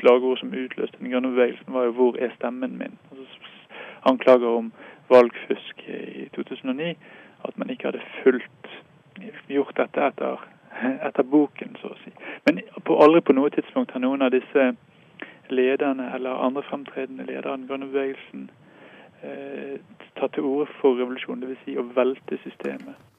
slagord 0.00 0.38
som 0.38 0.54
utløste 0.64 0.98
den 0.98 1.10
grønne 1.10 1.28
bevegelsen 1.28 1.74
var 1.74 1.84
jo 1.84 1.92
'Hvor 1.92 2.16
er 2.18 2.30
stemmen 2.34 2.78
min?' 2.78 2.98
Altså, 3.10 3.38
anklager 4.04 4.48
om 4.48 4.72
valgfusk 5.08 5.88
i 5.88 6.28
2009. 6.34 6.96
At 7.44 7.58
man 7.58 7.70
ikke 7.70 7.84
hadde 7.84 8.00
fulgt 8.22 8.84
gjort 9.48 9.76
dette 9.76 10.06
etter, 10.06 10.48
etter 11.08 11.22
boken, 11.22 11.76
så 11.80 11.88
å 11.88 11.98
si. 12.04 12.12
Men 12.46 12.60
på, 12.84 12.96
aldri 13.02 13.20
på 13.20 13.32
noe 13.32 13.50
tidspunkt 13.50 13.92
har 13.92 14.00
noen 14.00 14.22
av 14.22 14.30
disse 14.30 14.76
lederne 15.50 16.10
eller 16.14 16.42
andre 16.46 16.62
fremtredende 16.68 17.26
ledere 17.28 17.52
av 17.52 17.58
den 17.58 17.68
grønne 17.68 17.90
bevegelsen 17.92 18.48
eh, 19.22 19.78
tatt 20.18 20.34
til 20.36 20.46
orde 20.48 20.70
for 20.80 20.98
revolusjon, 20.98 21.42
dvs. 21.42 21.62
Si 21.64 21.76
å 21.78 21.86
velte 21.96 22.38
systemet. 22.44 23.09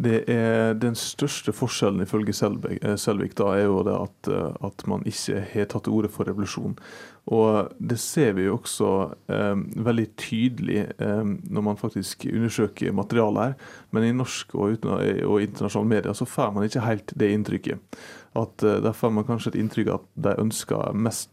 Det 0.00 0.22
er 0.32 0.74
Den 0.80 0.94
største 0.96 1.52
forskjellen 1.52 2.00
ifølge 2.06 2.32
Selvik, 2.32 2.78
eh, 2.82 2.96
Selvik 2.96 3.34
da, 3.36 3.52
er 3.56 3.66
jo 3.66 3.82
det 3.84 3.96
at, 3.96 4.30
eh, 4.32 4.66
at 4.66 4.84
man 4.88 5.04
ikke 5.04 5.42
har 5.52 5.68
tatt 5.68 5.84
til 5.84 5.92
orde 5.98 6.08
for 6.08 6.24
revolusjon. 6.24 6.78
Og 7.26 7.68
Det 7.78 7.98
ser 8.00 8.32
vi 8.32 8.46
jo 8.46 8.56
også 8.56 9.14
eh, 9.28 9.56
veldig 9.76 10.06
tydelig 10.16 10.86
eh, 10.98 11.24
når 11.24 11.62
man 11.62 11.76
faktisk 11.76 12.26
undersøker 12.32 12.92
materialet 12.92 13.42
her. 13.42 13.54
Men 13.90 14.04
i 14.04 14.12
norsk 14.16 14.54
og, 14.54 14.78
uten, 14.78 14.90
og 15.26 15.42
internasjonale 15.42 15.88
medier 15.88 16.16
så 16.16 16.24
får 16.24 16.54
man 16.54 16.64
ikke 16.64 16.86
helt 16.86 17.12
det 17.16 17.30
inntrykket. 17.34 18.00
At 18.36 18.62
eh, 18.62 18.80
Der 18.80 18.92
får 18.92 19.10
man 19.10 19.28
kanskje 19.28 19.54
et 19.54 19.60
inntrykk 19.60 19.88
av 19.88 20.00
at 20.00 20.08
de 20.16 20.36
ønsker 20.40 20.94
mest 20.94 21.30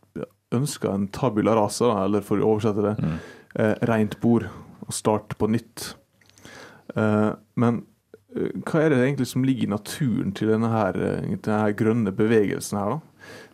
ønsker 0.55 0.93
en 0.93 1.07
tabula 1.11 1.55
rasa, 1.57 1.91
eller 2.05 2.23
for 2.25 2.39
å 2.39 2.53
oversette 2.53 2.83
det, 2.85 3.11
eh, 3.59 3.75
rent 3.89 4.19
bord. 4.21 4.47
Og 4.87 4.93
starte 4.95 5.35
på 5.35 5.49
nytt. 5.51 5.95
Eh, 6.95 7.33
men 7.55 7.81
hva 8.67 8.83
er 8.83 8.93
det 8.93 9.01
egentlig 9.01 9.27
som 9.27 9.45
ligger 9.47 9.67
i 9.67 9.71
naturen 9.71 10.31
til 10.35 10.51
denne, 10.51 10.69
her, 10.71 10.97
denne 10.97 11.59
her 11.63 11.75
grønne 11.77 12.13
bevegelsen 12.15 12.79
her, 12.79 12.97
da? 12.97 12.99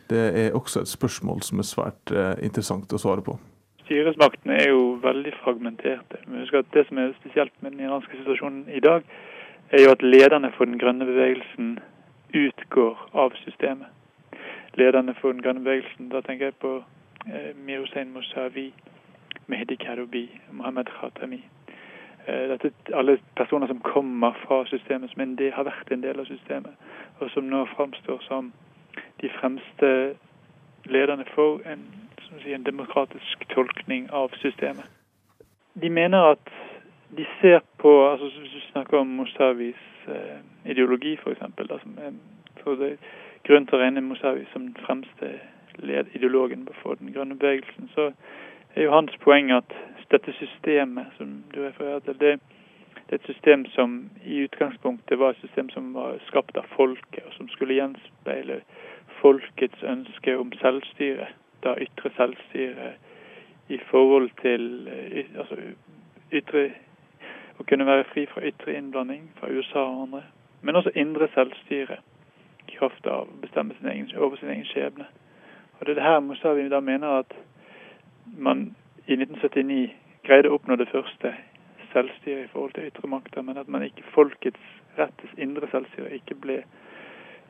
Det 0.10 0.24
er 0.40 0.56
også 0.58 0.84
et 0.84 0.92
spørsmål 0.92 1.42
som 1.42 1.60
er 1.60 1.68
svært 1.68 2.12
eh, 2.12 2.36
interessant 2.46 2.92
å 2.94 3.00
svare 3.02 3.24
på. 3.26 3.38
Styresmaktene 3.86 4.58
er 4.60 4.70
jo 4.70 4.84
veldig 5.04 5.34
fragmenterte. 5.44 6.20
Men 6.28 6.44
husk 6.44 6.60
at 6.60 6.74
Det 6.74 6.86
som 6.88 7.00
er 7.00 7.16
spesielt 7.20 7.54
med 7.62 7.72
den 7.72 7.86
iranske 7.88 8.18
situasjonen 8.20 8.68
i 8.70 8.80
dag, 8.84 9.04
er 9.72 9.84
jo 9.84 9.92
at 9.92 10.04
lederne 10.04 10.52
for 10.58 10.66
den 10.66 10.80
grønne 10.80 11.06
bevegelsen 11.06 11.80
utgår 12.34 13.10
av 13.14 13.36
systemet. 13.46 13.88
Lederne 14.76 15.16
for 15.22 15.32
den 15.32 15.42
grønne 15.42 15.64
bevegelsen, 15.64 16.10
da 16.10 16.22
tenker 16.22 16.52
jeg 16.52 16.60
på 16.62 16.76
eh, 17.28 17.52
Mirosein 17.66 18.14
Moshavi, 18.14 18.72
Mehdi 19.48 19.76
Karoubi, 19.76 20.28
Mohammed 20.52 20.92
Khatami. 21.00 21.44
Eh, 22.28 22.50
dette 22.50 22.72
alle 22.94 23.18
personer 23.36 23.68
som 23.68 23.80
kommer 23.80 24.32
fra 24.46 24.66
systemet, 24.66 25.10
som 25.12 25.22
en 25.22 25.36
del, 25.36 25.52
har 25.52 25.64
vært 25.68 25.92
en 25.92 26.04
del 26.04 26.20
av 26.20 26.26
systemet, 26.26 26.72
og 27.20 27.32
som 27.32 27.44
nå 27.44 27.66
framstår 27.76 28.22
som 28.28 28.54
de 29.22 29.30
fremste 29.40 29.90
lederne 30.86 31.26
for 31.36 31.62
en, 31.68 31.84
sier, 32.44 32.56
en 32.56 32.64
demokratisk 32.64 33.44
tolkning 33.56 34.08
av 34.12 34.32
systemet. 34.40 34.88
De 35.82 35.90
mener 35.90 36.32
at 36.36 36.54
de 37.18 37.26
ser 37.42 37.60
på 37.78 37.92
altså 38.10 38.26
Hvis 38.40 38.52
du 38.52 38.62
snakker 38.72 38.98
om 38.98 39.08
Mosavis 39.08 39.84
eh, 40.08 40.40
ideologi, 40.72 41.14
f.eks., 41.14 41.42
grunn 43.44 43.66
til 43.68 43.76
å 43.76 43.82
regne 43.82 44.02
Mousavi 44.02 44.46
som 44.54 44.70
den 44.70 44.86
fremste 44.86 45.34
led, 45.84 46.08
ideologen 46.16 46.68
for 46.82 46.96
den 46.96 47.12
grønne 47.14 47.36
bevegelsen, 47.36 47.90
så 47.96 48.12
er 48.76 48.84
jo 48.84 48.92
hans 48.92 49.18
poeng 49.24 49.52
at 49.52 49.74
dette 50.14 50.34
systemet 50.38 51.06
som 51.18 51.44
du 51.54 51.62
refererer 51.64 52.00
til, 52.00 52.20
det, 52.20 52.40
det 53.10 53.16
er 53.16 53.22
et 53.22 53.36
system 53.36 53.66
som 53.66 54.10
i 54.26 54.44
utgangspunktet 54.44 55.20
var 55.20 55.30
et 55.30 55.42
system 55.42 55.70
som 55.70 55.94
var 55.94 56.20
skapt 56.28 56.58
av 56.58 56.68
folket, 56.76 57.24
og 57.26 57.34
som 57.34 57.50
skulle 57.50 57.78
gjenspeile 57.80 58.62
folkets 59.22 59.84
ønske 59.84 60.38
om 60.38 60.54
selvstyre. 60.62 61.28
Da 61.64 61.76
ytre 61.82 62.12
selvstyre 62.18 62.94
i 63.70 63.80
forhold 63.92 64.30
til 64.42 64.88
eh, 64.92 65.26
altså, 65.40 65.56
ytre 66.32 66.72
Å 67.62 67.64
kunne 67.70 67.86
være 67.86 68.08
fri 68.10 68.24
fra 68.26 68.42
ytre 68.42 68.74
innblanding 68.74 69.28
fra 69.38 69.48
USA 69.54 69.84
og 69.86 70.00
andre. 70.08 70.24
Men 70.66 70.76
også 70.76 70.90
indre 70.98 71.28
selvstyre 71.36 72.00
i 72.66 72.78
kraft 72.78 73.06
av 73.06 73.28
å 73.28 73.42
bestemme 73.42 73.76
sin 73.78 73.92
egen, 73.92 74.08
over 74.18 74.40
sin 74.42 74.50
egen 74.50 74.66
skjebne. 74.66 75.06
Og 75.78 75.86
Det 75.86 75.92
er 75.92 76.00
det 76.00 76.04
her 76.08 76.20
Mosavi 76.20 76.66
da 76.70 76.80
mener 76.82 77.20
at 77.20 77.36
man 78.26 78.76
i 79.06 79.18
1979 79.18 79.92
greide 80.24 80.50
å 80.50 80.58
oppnå 80.58 80.78
det 80.80 80.90
første 80.92 81.34
selvstyret 81.94 82.48
i 82.48 82.52
forhold 82.54 82.74
til 82.76 82.90
ytre 82.90 83.10
makter, 83.10 83.44
men 83.46 83.60
at 83.60 83.70
man 83.70 83.86
ikke 83.86 84.06
folkets 84.16 84.72
rett 84.98 85.14
til 85.22 85.46
indre 85.46 85.70
selvstyre 85.72 86.14
ikke 86.18 86.38
ble 86.42 86.62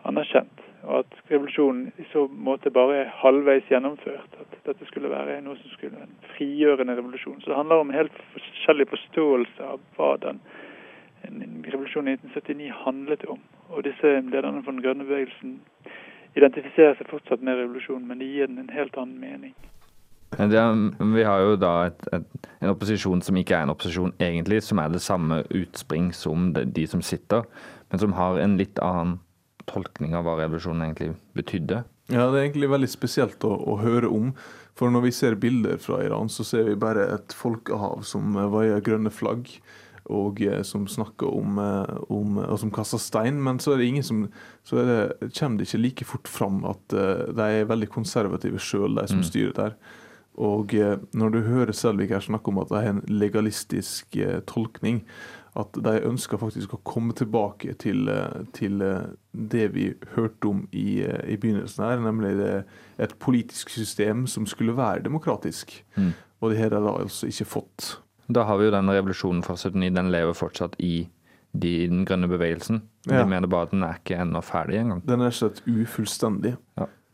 anerkjent. 0.07 0.63
Og 0.83 0.97
at 0.99 1.19
revolusjonen 1.29 1.93
i 2.01 2.05
så 2.11 2.25
måte 2.27 2.71
bare 2.75 2.97
er 3.03 3.13
halvveis 3.21 3.69
gjennomført. 3.71 4.35
At 4.41 4.57
dette 4.67 4.87
skulle 4.89 5.11
være 5.11 5.39
noe 5.45 5.55
som 5.61 5.71
skulle 5.71 5.95
være 5.95 6.09
en 6.09 6.31
frigjørende 6.35 6.97
revolusjon. 6.97 7.39
Så 7.41 7.51
det 7.51 7.59
handler 7.59 7.83
om 7.83 7.93
helt 7.95 8.17
forskjellig 8.33 8.89
forståelse 8.91 9.69
av 9.75 9.83
hva 9.95 10.09
den 10.25 10.41
revolusjonen 11.23 12.11
i 12.11 12.17
1979 12.19 12.71
handlet 12.83 13.23
om. 13.31 13.39
Og 13.71 13.85
disse 13.87 14.17
lederne 14.19 14.63
for 14.63 14.75
den 14.75 14.83
grønne 14.83 15.07
bevegelsen 15.07 15.61
identifiserer 16.35 16.97
seg 16.97 17.07
fortsatt 17.07 17.45
med 17.45 17.61
revolusjonen, 17.61 18.07
men 18.09 18.19
de 18.19 18.27
gir 18.27 18.49
den 18.49 18.59
en 18.65 18.75
helt 18.75 18.97
annen 18.99 19.21
mening. 19.21 19.55
Det, 20.37 20.63
vi 21.13 21.23
har 21.27 21.43
jo 21.43 21.55
da 21.61 21.73
et, 21.89 22.07
et, 22.15 22.47
en 22.61 22.71
opposisjon 22.73 23.21
som 23.25 23.37
ikke 23.37 23.57
er 23.57 23.67
en 23.67 23.73
opposisjon 23.73 24.13
egentlig, 24.23 24.61
som 24.65 24.81
er 24.81 24.89
det 24.93 25.03
samme 25.03 25.43
utspring 25.53 26.11
som 26.15 26.51
de, 26.55 26.65
de 26.65 26.87
som 26.89 27.03
sitter, 27.05 27.45
men 27.91 28.01
som 28.01 28.15
har 28.17 28.39
en 28.41 28.57
litt 28.57 28.79
annen 28.81 29.19
tolkning 29.69 30.15
av 30.17 30.25
hva 30.27 30.37
revolusjonen 30.41 30.87
egentlig 30.87 31.13
betydde. 31.37 31.83
Ja, 32.11 32.27
det 32.27 32.39
er 32.39 32.47
egentlig 32.49 32.71
veldig 32.73 32.89
spesielt 32.91 33.45
å, 33.47 33.53
å, 33.55 33.77
høre 33.79 34.09
om. 34.11 34.33
For 34.75 34.91
når 34.91 35.05
vi 35.05 35.13
ser 35.15 35.37
bilder 35.39 35.77
fra 35.79 36.01
Iran, 36.03 36.27
så 36.33 36.43
ser 36.43 36.65
vi 36.67 36.75
bare 36.79 37.05
et 37.13 37.35
folkehav 37.37 38.03
som 38.09 38.35
vaier 38.51 38.83
grønne 38.83 39.13
flagg. 39.13 39.53
og 40.11 40.41
eh, 40.43 40.63
som 40.67 40.83
snakker 40.83 41.29
om, 41.31 41.59
eh, 41.63 41.97
om 42.11 42.37
og 42.43 42.57
som 42.59 42.71
kaster 42.75 42.99
stein. 42.99 43.37
Men 43.39 43.59
så 43.63 43.71
er 43.71 43.77
det 43.79 43.85
ingen 43.87 44.03
som 44.03 44.25
så 44.67 44.81
er 44.81 44.89
det, 44.89 45.29
kommer 45.37 45.57
det 45.61 45.69
ikke 45.69 45.79
like 45.79 46.05
fort 46.05 46.27
fram 46.27 46.65
at 46.67 46.93
eh, 46.93 47.31
de 47.31 47.45
er 47.61 47.69
veldig 47.69 47.87
konservative 47.93 48.59
sjøl, 48.59 48.97
de 48.99 49.07
som 49.07 49.21
Mm. 49.21 49.23
styrer 49.29 49.53
der. 49.53 49.77
Og 50.41 50.73
eh, 50.73 50.97
når 51.13 51.29
du 51.29 51.39
hører 51.45 51.75
Selvik 51.77 52.13
her 52.13 52.23
snakke 52.23 52.49
om 52.49 52.59
at 52.63 52.71
det 52.71 52.81
er 52.81 52.91
en 52.93 53.01
legalistisk 53.11 54.17
eh, 54.17 54.39
tolkning, 54.49 55.03
at 55.59 55.77
de 55.85 55.99
ønsker 56.09 56.41
faktisk 56.41 56.73
å 56.73 56.81
komme 56.87 57.13
tilbake 57.13 57.75
til, 57.81 58.07
eh, 58.09 58.45
til 58.57 58.81
det 59.31 59.67
vi 59.75 59.91
hørte 60.15 60.49
om 60.49 60.63
i, 60.71 61.03
i 61.03 61.37
begynnelsen 61.37 61.85
her, 61.85 62.01
nemlig 62.01 62.33
det, 62.39 62.53
et 62.97 63.13
politisk 63.21 63.69
system 63.69 64.25
som 64.27 64.49
skulle 64.49 64.77
være 64.77 65.05
demokratisk. 65.05 65.75
Mm. 65.95 66.13
Og 66.41 66.51
det 66.51 66.63
har 66.63 66.73
de 66.73 66.81
altså 66.81 67.29
ikke 67.29 67.51
fått. 67.59 67.91
Da 68.33 68.47
har 68.47 68.57
vi 68.57 68.65
jo 68.65 68.73
den 68.73 68.89
revolusjonen 68.89 69.43
fra 69.45 69.55
79, 69.59 69.93
den 69.93 70.09
lever 70.11 70.33
fortsatt 70.33 70.75
i 70.81 71.05
de, 71.53 71.71
den 71.85 72.01
grønne 72.07 72.27
bevegelsen. 72.31 72.81
De 73.05 73.21
mener 73.29 73.47
bare 73.51 73.67
at 73.67 73.73
den 73.75 73.85
er 73.85 73.99
ikke 73.99 74.17
ennå 74.23 74.41
ferdig 74.41 74.79
engang. 74.81 75.03
Den 75.05 75.21
er 75.21 75.35
slett 75.35 75.61
ufullstendig. 75.69 76.55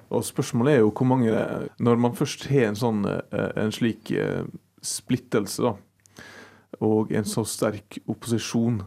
Og 0.10 0.26
spørsmålet 0.26 0.74
er 0.74 0.82
jo 0.82 0.94
hvor 0.94 1.08
mange 1.10 1.34
Når 1.80 1.96
man 2.02 2.16
først 2.18 2.48
har 2.50 2.70
en 2.70 2.80
sånn 2.80 3.04
eh, 3.06 3.52
en 3.60 3.74
slik 3.74 4.12
eh, 4.12 4.46
splittelse, 4.82 5.62
da, 5.66 5.76
og 6.80 7.12
en 7.12 7.26
så 7.28 7.44
sterk 7.44 7.98
opposisjon, 8.08 8.80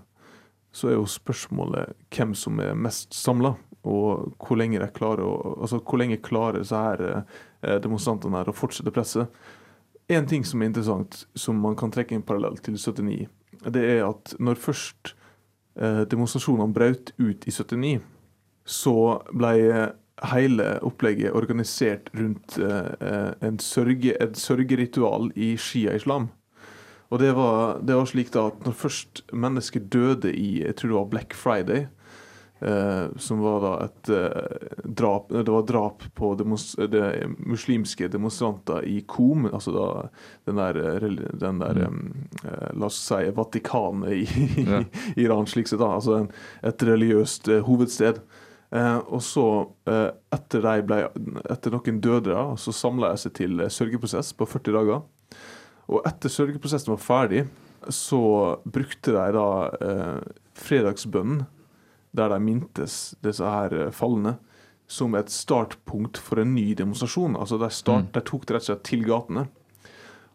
så 0.72 0.88
er 0.88 0.96
jo 0.96 1.04
spørsmålet 1.10 1.92
hvem 2.14 2.32
som 2.38 2.62
er 2.64 2.72
mest 2.72 3.12
samla, 3.12 3.52
og 3.84 4.32
hvor 4.40 4.56
lenge 4.56 4.80
de 4.80 4.88
klarer 4.94 5.26
å 5.26 5.56
Altså 5.60 5.82
hvor 5.82 6.00
lenge 6.00 6.22
klarer 6.24 6.64
så 6.64 6.80
her 6.86 7.02
eh, 7.04 7.76
demonstrantene 7.84 8.40
her 8.40 8.48
å 8.48 8.56
fortsette 8.56 8.94
presset. 8.94 9.28
En 10.08 10.26
ting 10.26 10.46
som 10.48 10.62
er 10.62 10.72
interessant, 10.72 11.26
som 11.36 11.60
man 11.60 11.76
kan 11.78 11.92
trekke 11.92 12.16
inn 12.16 12.24
parallell 12.24 12.56
til 12.64 12.78
79, 12.80 13.28
det 13.68 13.84
er 13.98 14.06
at 14.08 14.34
når 14.42 14.58
først 14.58 15.14
demonstrasjonene 15.72 16.74
brøt 16.74 17.14
ut 17.16 17.46
i 17.48 17.52
79, 17.54 18.00
så 18.68 18.96
ble 19.32 19.52
hele 20.30 20.76
opplegget 20.86 21.34
organisert 21.34 22.10
rundt 22.14 22.58
eh, 22.58 23.32
en 23.42 23.58
sørge, 23.58 24.14
et 24.14 24.38
sørgeritual 24.38 25.32
i 25.34 25.54
shia-islam. 25.58 26.30
Og 27.12 27.18
det 27.20 27.32
var, 27.36 27.80
det 27.84 27.96
var 27.98 28.06
slik 28.08 28.30
da 28.32 28.46
at 28.48 28.62
når 28.64 28.78
først 28.78 29.26
mennesket 29.36 29.90
døde 29.92 30.32
i 30.32 30.62
jeg 30.62 30.78
tror 30.78 30.88
det 30.88 30.96
var 30.96 31.10
Black 31.12 31.34
Friday, 31.36 31.82
eh, 32.64 33.10
som 33.20 33.42
var 33.44 33.58
da 33.60 33.72
et 33.84 34.10
eh, 34.16 34.68
drap 34.84 35.28
Det 35.28 35.52
var 35.52 35.66
drap 35.68 36.06
på 36.16 36.32
demos, 36.40 36.70
det 36.78 37.26
muslimske 37.36 38.08
demonstranter 38.08 38.86
i 38.88 39.02
Kom, 39.04 39.44
altså 39.52 39.74
da 39.76 39.88
den 40.48 40.60
der, 40.62 40.80
eh, 40.94 41.08
den 41.42 41.60
der 41.60 41.82
eh, 41.84 42.70
La 42.72 42.88
oss 42.88 43.02
si 43.10 43.28
Vatikanet 43.36 44.16
i, 44.22 44.64
Ja. 44.64 44.84
Iran, 45.26 45.46
slik 45.46 45.68
sett. 45.68 45.82
da, 45.82 45.92
altså 45.98 46.22
en, 46.22 46.30
et 46.62 46.86
religiøst 46.88 47.52
eh, 47.52 47.60
hovedsted. 47.66 48.22
Eh, 48.72 48.98
og 49.12 49.20
så, 49.22 49.46
eh, 49.86 50.10
etter, 50.32 50.64
de 50.64 50.84
ble, 50.88 51.00
etter 51.52 51.74
noen 51.74 51.98
døde, 52.00 52.32
da, 52.32 52.44
så 52.56 52.72
samla 52.72 53.12
jeg 53.12 53.24
seg 53.24 53.34
til 53.36 53.60
eh, 53.60 53.72
sørgeprosess 53.72 54.32
på 54.38 54.48
40 54.48 54.78
dager. 54.78 55.02
Og 55.92 56.06
etter 56.08 56.32
sørgeprosessen 56.32 56.94
var 56.94 57.02
ferdig, 57.02 57.42
så 57.92 58.22
brukte 58.64 59.12
de 59.12 59.26
da 59.36 59.48
eh, 59.82 60.22
fredagsbønnen, 60.56 61.44
der 62.16 62.32
de 62.32 62.38
mintes 62.44 63.14
disse 63.24 63.44
her 63.44 63.90
fallene, 63.96 64.36
som 64.92 65.14
et 65.16 65.32
startpunkt 65.32 66.18
for 66.20 66.42
en 66.42 66.52
ny 66.52 66.72
demonstrasjon. 66.76 67.38
Altså 67.40 67.56
de, 67.60 67.68
start, 67.72 68.10
de 68.12 68.20
tok 68.28 68.44
det 68.44 68.56
rett 68.56 68.66
og 68.66 68.68
slett 68.68 68.84
til 68.88 69.04
gatene. 69.08 69.46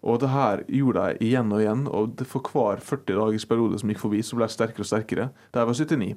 Og 0.08 0.22
det 0.22 0.30
her 0.32 0.64
gjorde 0.70 1.04
de 1.04 1.28
igjen 1.28 1.52
og 1.54 1.62
igjen, 1.62 1.84
og 1.90 2.16
det 2.18 2.26
for 2.30 2.46
hver 2.54 2.82
40 2.82 3.18
dagers 3.18 3.46
periode 3.50 3.78
som 3.82 3.92
gikk 3.92 4.02
forbi, 4.02 4.24
så 4.26 4.38
ble 4.38 4.48
de 4.50 4.56
sterkere 4.56 4.86
og 4.86 4.90
sterkere. 4.90 5.30
Det 5.52 5.62
her 5.62 5.70
var 5.70 5.78
79. 5.78 6.16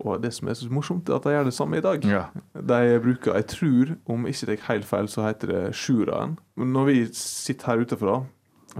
Og 0.00 0.20
det 0.22 0.32
som 0.32 0.48
er 0.48 0.54
så 0.56 0.68
morsomt, 0.72 1.08
er 1.08 1.18
at 1.18 1.26
de 1.26 1.34
gjør 1.34 1.44
det 1.50 1.54
samme 1.56 1.76
i 1.76 1.84
dag. 1.84 2.04
Ja. 2.08 2.24
De 2.54 2.98
bruker, 3.04 3.34
jeg 3.36 3.46
tror, 3.52 3.94
om 4.08 4.26
ikke 4.30 4.46
det 4.48 4.58
er 4.58 4.66
helt 4.70 4.84
feil, 4.88 5.08
så 5.12 5.26
heter 5.26 5.52
det 5.52 5.62
sjuraen. 5.76 6.38
Men 6.56 6.72
når 6.72 6.86
vi 6.88 6.98
sitter 7.12 7.66
her 7.74 7.82
utenfra, 7.84 8.20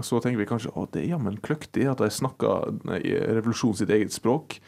så 0.01 0.21
tenker 0.23 0.39
vi 0.39 0.47
kanskje 0.47 0.71
at 0.79 0.93
det 0.95 1.03
er 1.03 1.11
jammen 1.13 1.37
kløktig 1.43 1.85
at 1.91 1.99
de 1.99 2.07
snakker 2.09 2.71
revolusjon 3.35 3.75
sitt 3.75 3.89
eget 3.91 4.13
språk. 4.15 4.59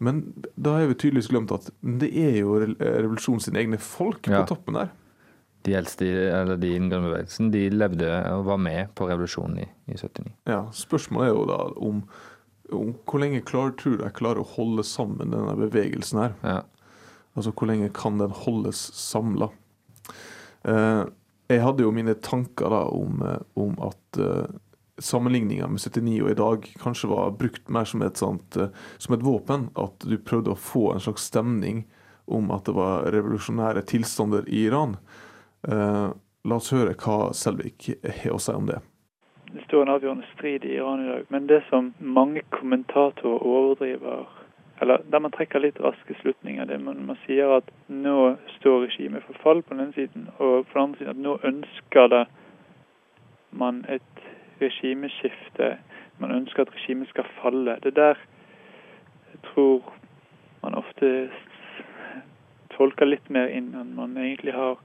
Men 0.00 0.22
da 0.56 0.78
har 0.78 0.88
vi 0.90 0.96
tydeligvis 0.96 1.28
glemt 1.30 1.52
at 1.52 1.68
det 1.84 2.08
er 2.16 2.38
jo 2.40 2.56
re- 2.62 2.76
revolusjon 2.80 3.40
sine 3.44 3.60
egne 3.62 3.78
folk 3.78 4.26
Ja. 4.28 4.40
på 4.42 4.54
toppen 4.54 4.74
der. 4.74 4.90
De 5.68 5.74
eldste, 5.76 6.06
eller 6.08 6.56
de 6.56 6.70
i 6.72 6.78
den 6.80 7.50
de 7.52 7.66
levde 7.70 8.08
og 8.32 8.46
var 8.46 8.56
med 8.56 8.94
på 8.96 9.06
revolusjonen 9.10 9.58
i, 9.60 9.66
i 9.92 9.96
79. 9.98 10.30
Ja, 10.48 10.62
Spørsmålet 10.72 11.28
er 11.28 11.34
jo 11.34 11.42
da 11.50 11.58
om 11.76 12.02
hvor 12.70 13.22
lenge 13.22 13.42
klar, 13.46 13.74
tror 13.78 13.98
du 13.98 14.04
jeg 14.04 14.16
klarer 14.18 14.42
å 14.42 14.52
holde 14.56 14.84
sammen 14.86 15.32
denne 15.34 15.56
bevegelsen 15.58 16.22
her. 16.22 16.36
Ja. 16.46 16.60
Altså 17.38 17.52
hvor 17.54 17.70
lenge 17.70 17.90
kan 17.94 18.18
den 18.20 18.34
holdes 18.34 18.80
samla? 18.96 19.50
Eh, 20.68 21.04
jeg 21.50 21.62
hadde 21.64 21.84
jo 21.84 21.92
mine 21.94 22.16
tanker 22.22 22.70
da 22.72 22.82
om, 22.94 23.22
eh, 23.26 23.38
om 23.58 23.76
at 23.86 24.20
eh, 24.20 24.58
sammenligninga 25.00 25.68
med 25.70 25.80
79 25.80 26.20
og 26.24 26.30
i 26.30 26.38
dag 26.38 26.68
kanskje 26.82 27.10
var 27.10 27.36
brukt 27.38 27.70
mer 27.72 27.88
som 27.88 28.02
et, 28.04 28.20
sånt, 28.20 28.56
eh, 28.56 28.72
som 28.98 29.16
et 29.16 29.24
våpen. 29.24 29.68
At 29.80 30.04
du 30.06 30.18
prøvde 30.18 30.54
å 30.54 30.58
få 30.58 30.90
en 30.94 31.02
slags 31.02 31.30
stemning 31.30 31.84
om 32.30 32.50
at 32.54 32.68
det 32.68 32.76
var 32.76 33.08
revolusjonære 33.14 33.82
tilstander 33.90 34.46
i 34.48 34.66
Iran. 34.68 34.96
Eh, 35.66 36.08
la 36.44 36.56
oss 36.56 36.70
høre 36.74 36.94
hva 36.98 37.32
Selvik 37.36 37.90
har 38.04 38.34
å 38.34 38.40
si 38.40 38.54
om 38.54 38.68
det. 38.70 38.80
Det 39.54 39.64
står 39.64 39.82
en 39.82 39.94
avgjørende 39.94 40.26
strid 40.34 40.64
i 40.64 40.76
Iran 40.76 41.04
i 41.04 41.08
dag. 41.08 41.24
Men 41.28 41.46
det 41.46 41.62
som 41.68 41.94
mange 41.98 42.42
kommentatorer 42.50 43.46
overdriver, 43.46 44.28
eller 44.80 45.02
der 45.12 45.18
man 45.18 45.32
trekker 45.34 45.60
litt 45.60 45.80
raske 45.80 46.14
slutninger, 46.20 46.64
det 46.64 46.78
man, 46.80 47.02
man 47.06 47.18
sier 47.26 47.56
at 47.56 47.70
nå 47.88 48.36
står 48.58 48.86
regimet 48.86 49.26
for 49.26 49.42
fall 49.42 49.62
på 49.62 49.74
den 49.74 49.88
ene 49.88 49.96
siden, 49.98 50.28
og 50.38 50.66
på 50.66 50.78
den 50.78 50.82
andre 50.82 50.98
siden 50.98 51.16
at 51.16 51.24
nå 51.26 51.38
ønsker 51.50 52.12
det 52.14 52.24
man 53.50 53.84
et 53.88 54.24
regimeskifte. 54.60 55.76
Man 56.18 56.30
ønsker 56.30 56.62
at 56.62 56.74
regimet 56.74 57.08
skal 57.08 57.26
falle. 57.42 57.78
Det 57.82 57.96
der 57.96 58.14
jeg 59.32 59.40
tror 59.52 59.94
man 60.62 60.74
ofte 60.74 61.30
tolker 62.76 63.08
litt 63.08 63.30
mer 63.30 63.48
inn 63.48 63.72
enn 63.74 63.94
man 63.96 64.16
egentlig 64.16 64.54
har 64.54 64.78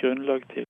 grunnlag 0.00 0.44
til. 0.52 0.66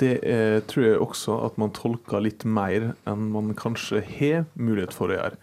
Det 0.00 0.12
eh, 0.24 0.58
tror 0.68 0.84
jeg 0.86 1.00
også 1.02 1.36
at 1.46 1.58
man 1.60 1.72
tolker 1.76 2.22
litt 2.24 2.46
mer 2.48 2.92
enn 3.08 3.28
man 3.34 3.52
kanskje 3.58 4.00
har 4.06 4.46
mulighet 4.54 4.94
for 4.96 5.12
å 5.12 5.18
gjøre, 5.18 5.38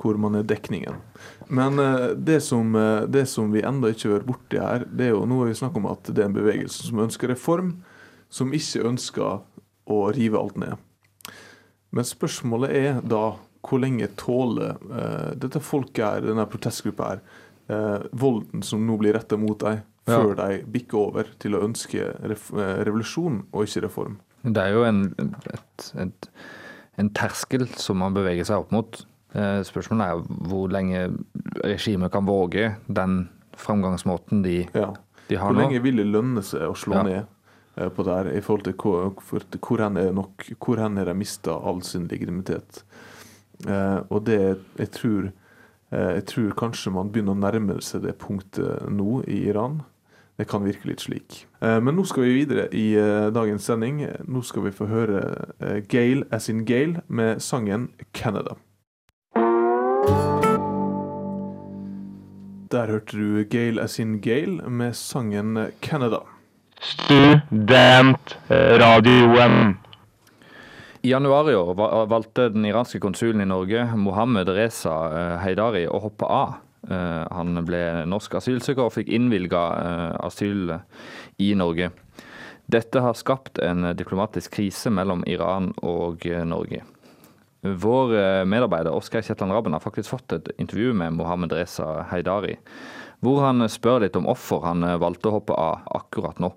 hvor 0.00 0.18
man 0.20 0.36
er 0.38 0.46
dekningen. 0.48 0.98
Men 1.48 1.80
eh, 1.80 2.10
det, 2.16 2.40
som, 2.44 2.74
eh, 2.76 3.06
det 3.08 3.26
som 3.30 3.52
vi 3.54 3.64
enda 3.64 3.92
ikke 3.92 4.12
vært 4.16 4.28
borti 4.28 4.60
her, 4.60 4.84
det 4.90 5.08
er 5.08 5.14
jo 5.14 5.24
nå 5.28 5.44
vi 5.48 5.56
snakker 5.56 5.80
om 5.80 5.88
at 5.92 6.10
det 6.10 6.20
er 6.20 6.28
en 6.28 6.36
bevegelse 6.36 6.88
som 6.90 7.00
ønsker 7.06 7.32
reform, 7.32 7.78
som 8.28 8.52
ikke 8.56 8.84
ønsker 8.90 9.40
å 9.94 9.98
rive 10.16 10.40
alt 10.40 10.60
ned. 10.60 10.76
Men 11.94 12.08
spørsmålet 12.08 12.74
er 12.74 13.02
da 13.06 13.24
hvor 13.64 13.80
lenge 13.80 14.10
tåler 14.20 14.74
eh, 14.74 15.32
dette 15.40 15.62
folket 15.64 16.04
her, 16.04 16.28
denne 16.28 16.48
protestgruppa 16.50 17.14
her, 17.14 17.24
volden 18.12 18.60
som 18.60 18.82
nå 18.84 18.98
blir 19.00 19.14
retta 19.16 19.38
mot 19.40 19.56
dem. 19.62 19.78
Før 20.06 20.34
de 20.36 20.58
bikker 20.74 20.98
over 21.00 21.28
til 21.40 21.54
å 21.56 21.62
ønske 21.64 22.02
eh, 22.04 22.84
revolusjon 22.84 23.42
og 23.52 23.64
ikke 23.66 23.84
reform. 23.86 24.18
Det 24.44 24.60
er 24.60 24.74
jo 24.76 24.82
en, 24.84 24.98
et, 25.54 25.86
et, 26.02 26.28
en 27.00 27.08
terskel 27.16 27.64
som 27.80 27.96
man 28.02 28.12
beveger 28.16 28.44
seg 28.44 28.60
opp 28.64 28.74
mot. 28.76 28.98
Eh, 29.34 29.62
Spørsmålet 29.64 30.10
er 30.10 30.48
hvor 30.50 30.68
lenge 30.70 31.06
regimet 31.64 32.12
kan 32.12 32.26
våge 32.28 32.74
den 32.86 33.28
framgangsmåten 33.56 34.42
de, 34.44 34.66
Ja. 34.74 34.90
de 35.28 35.36
har 35.40 35.48
Hvor 35.52 35.56
nå. 35.56 35.62
lenge 35.68 35.82
vil 35.82 35.96
det 36.02 36.06
lønne 36.10 36.42
seg 36.44 36.66
å 36.68 36.74
slå 36.76 36.98
Ja. 37.00 37.02
ned 37.02 37.26
eh, 37.78 37.88
på 37.88 38.04
det 38.04 38.14
her, 38.18 38.28
i 38.36 38.40
forhold 38.44 38.64
til 38.68 38.74
hvor, 38.74 39.14
hvor, 39.24 39.46
hvor 39.60 39.78
hen 39.86 39.96
er 39.96 40.12
nok, 40.12 40.44
hvor 40.60 40.76
hen 40.82 40.96
har 41.00 41.06
de 41.06 41.14
mista 41.14 41.56
all 41.56 41.80
sin 41.82 42.06
legitimitet? 42.08 42.84
Og 44.10 44.24
det 44.26 44.58
jeg 44.76 44.90
tror, 44.92 45.28
jeg 45.94 46.24
tror 46.26 46.50
kanskje 46.58 46.90
man 46.92 47.08
begynner 47.14 47.32
å 47.36 47.38
nærme 47.38 47.76
seg 47.86 48.02
det 48.02 48.16
punktet 48.18 48.82
nå 48.90 49.22
i 49.30 49.44
Iran. 49.48 49.78
Det 50.34 50.48
kan 50.50 50.64
virke 50.66 50.88
litt 50.90 51.04
slik. 51.04 51.44
Eh, 51.62 51.78
men 51.78 51.94
nå 51.94 52.02
skal 52.10 52.24
vi 52.26 52.32
videre 52.40 52.64
i 52.74 52.98
eh, 52.98 53.30
dagens 53.34 53.66
sending. 53.68 54.00
Nå 54.26 54.40
skal 54.42 54.64
vi 54.66 54.72
få 54.74 54.86
høre 54.90 55.20
eh, 55.62 55.78
Gale 55.86 56.26
as 56.34 56.48
in 56.50 56.64
Gale 56.66 57.06
med 57.06 57.38
sangen 57.42 57.90
'Canada'. 58.12 58.56
Der 62.74 62.86
hørte 62.90 63.16
du 63.16 63.44
Gale 63.46 63.82
as 63.82 63.98
in 64.02 64.20
Gale 64.20 64.68
med 64.68 64.94
sangen 64.98 65.70
'Canada'. 65.80 66.26
Studentradioen. 66.82 69.76
I 71.02 71.10
januar 71.10 71.50
i 71.50 71.54
år 71.54 71.74
valgte 72.10 72.48
den 72.48 72.64
iranske 72.64 73.00
konsulen 73.00 73.40
i 73.40 73.44
Norge, 73.44 73.96
Mohammed 73.96 74.48
Reza 74.48 75.38
Heidari, 75.38 75.86
å 75.86 75.98
hoppe 76.00 76.26
av. 76.26 76.52
Eh, 76.90 77.24
Han 77.30 77.60
ble 77.66 77.82
norsk 78.10 78.38
asylsøker 78.40 78.86
og 78.86 78.94
fikk 78.96 79.12
innvilga 79.12 79.62
asyl 80.24 80.76
i 81.40 81.54
Norge. 81.58 81.90
Dette 82.66 83.00
har 83.00 83.14
skapt 83.14 83.58
en 83.58 83.96
diplomatisk 83.96 84.54
krise 84.56 84.90
mellom 84.90 85.24
Iran 85.28 85.72
og 85.84 86.24
eh, 86.26 86.44
Norge. 86.48 86.80
Vår 87.60 88.14
eh, 88.16 88.44
medarbeider 88.44 88.94
Oskar 88.94 89.22
Kjetland 89.22 89.52
Rabben 89.52 89.72
har 89.72 89.80
faktisk 89.84 90.10
fått 90.10 90.32
et 90.32 90.48
intervju 90.56 90.92
med 90.96 91.12
Mohammed 91.12 91.52
Reza 91.52 92.06
Heidari, 92.10 92.56
hvor 93.20 93.42
han 93.44 93.68
spør 93.68 94.02
litt 94.04 94.16
om 94.16 94.24
hvorfor 94.28 94.64
han 94.64 94.84
eh, 94.84 94.96
valgte 95.00 95.28
å 95.28 95.38
hoppe 95.38 95.56
av 95.56 95.84
akkurat 95.96 96.40
nå. 96.40 96.54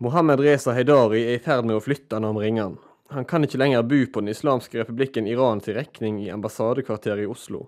Mohammed 0.00 0.40
Reza 0.40 0.72
Heidari 0.72 1.26
er 1.26 1.36
i 1.36 1.42
ferd 1.44 1.68
med 1.68 1.76
å 1.76 1.84
flytte 1.84 2.16
han 2.16 2.40
ringer 2.40 2.70
han. 2.70 2.78
Han 3.10 3.26
kan 3.28 3.44
ikke 3.44 3.60
lenger 3.60 3.84
bo 3.84 4.00
på 4.06 4.22
den 4.22 4.32
islamske 4.32 4.80
republikken 4.80 5.28
Iran 5.28 5.60
til 5.60 5.76
regning 5.76 6.22
i 6.24 6.30
ambassadekvarteret 6.32 7.26
i 7.26 7.28
Oslo. 7.28 7.66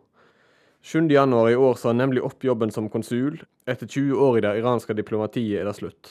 7.1 0.82 1.50
i 1.50 1.56
år 1.56 1.74
sa 1.74 1.88
han 1.88 1.96
nemlig 1.96 2.24
opp 2.24 2.44
jobben 2.44 2.70
som 2.70 2.88
konsul. 2.88 3.42
Etter 3.66 3.86
20 3.86 4.18
år 4.18 4.38
i 4.38 4.40
det 4.40 4.56
iranske 4.58 4.94
diplomatiet 4.98 5.60
er 5.60 5.68
det 5.68 5.76
slutt. 5.78 6.10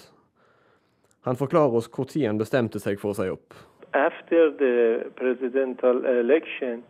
Han 1.27 1.35
forklarer 1.35 1.75
oss 1.75 1.89
når 1.91 2.27
han 2.27 2.37
bestemte 2.37 2.79
seg 2.79 2.99
for 2.99 3.11
å 3.11 3.17
si 3.19 3.27
opp. 3.29 3.53
After 3.93 4.49
the 4.57 5.11
presidential 5.15 6.05
election, 6.05 6.83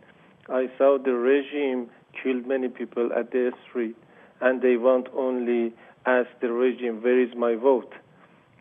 I 0.48 0.70
saw 0.78 0.98
the 0.98 1.12
regime 1.12 1.90
killed 2.22 2.46
many 2.46 2.68
people 2.68 3.10
at 3.12 3.32
the 3.32 3.52
street, 3.66 3.96
and 4.40 4.62
they 4.62 4.76
want 4.76 5.08
only 5.14 5.72
ask 6.06 6.30
the 6.40 6.52
regime, 6.52 7.02
where 7.02 7.20
is 7.20 7.34
my 7.34 7.56
vote? 7.56 7.92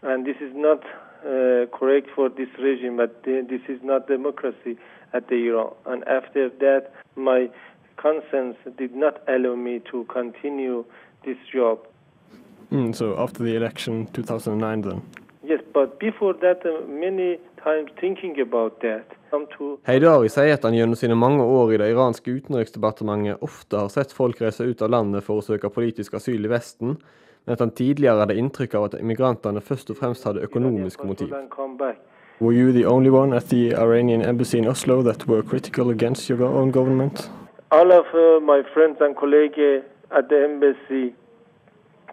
And 0.02 0.26
this 0.26 0.38
is 0.42 0.54
not 0.56 0.82
uh, 1.24 1.70
for 2.16 2.30
this 2.30 2.50
regime, 2.60 2.98
but 2.98 3.24
th- 3.24 3.48
this 3.48 3.62
is 3.70 3.80
not 3.84 4.08
democracy 4.08 4.78
at 5.14 5.28
the 5.28 5.36
Iran. 5.36 5.74
And 5.86 6.04
after 6.08 6.50
that, 6.50 6.92
my 7.16 7.50
conscience 8.02 8.58
did 8.78 8.96
not 8.96 9.16
allow 9.28 9.56
me 9.56 9.80
to 9.92 10.04
continue 10.06 10.84
this 11.26 11.38
job. 11.54 11.78
Mm, 12.72 12.94
so 12.94 13.16
after 13.18 13.44
the 13.44 13.56
election 13.56 14.08
2009 14.14 14.82
then? 14.82 15.02
Yes, 15.44 15.62
but 15.74 16.00
before 16.00 16.34
that, 16.34 16.66
uh, 16.66 16.88
many 16.88 17.38
times 17.64 17.92
thinking 18.00 18.40
about 18.40 18.80
that, 18.82 19.06
come 19.30 19.48
to 19.58 19.80
Heidari 19.84 20.30
sier 20.30 20.54
at 20.54 20.64
han 20.64 20.76
gjennom 20.76 20.96
sine 20.96 21.16
mange 21.16 21.44
år 21.44 21.74
i 21.74 21.80
det 21.82 21.90
iranske 21.92 22.32
utenriksdepartementet 22.32 23.44
ofte 23.44 23.78
har 23.78 23.90
sett 23.90 24.14
folk 24.16 24.42
reise 24.42 24.64
ut 24.64 24.82
av 24.82 24.94
landet 24.94 25.26
for 25.26 25.42
å 25.42 25.46
søke 25.46 25.70
politisk 25.74 26.16
asyl 26.20 26.46
i 26.46 26.52
Vesten, 26.52 26.96
men 27.46 27.54
at 27.58 27.60
han 27.60 27.74
tidligere 27.76 28.24
hadde 28.24 28.38
inntrykk 28.40 28.78
av 28.78 28.88
at 28.90 29.00
immigrantene 29.02 29.64
først 29.66 29.92
og 29.92 30.00
fremst 30.00 30.30
hadde 30.30 30.46
økonomisk 30.48 31.04
motiv. 31.04 31.34
and 31.34 31.50
come 31.50 31.78
back. 31.78 31.98
Were 32.40 32.54
you 32.54 32.72
the 32.72 32.86
only 32.86 33.10
one 33.10 33.34
at 33.34 33.50
the 33.50 33.76
Iranian 33.76 34.22
embassy 34.22 34.58
in 34.58 34.68
Oslo 34.68 35.04
that 35.04 35.28
were 35.28 35.44
critical 35.44 35.92
against 35.92 36.30
your 36.30 36.44
own 36.44 36.72
government? 36.72 37.30
All 37.72 37.90
of 37.94 38.06
uh, 38.14 38.44
my 38.44 38.64
friends 38.74 38.98
and 39.00 39.16
colleagues 39.16 39.86
at 40.12 40.28
the 40.28 40.44
embassy 40.44 41.16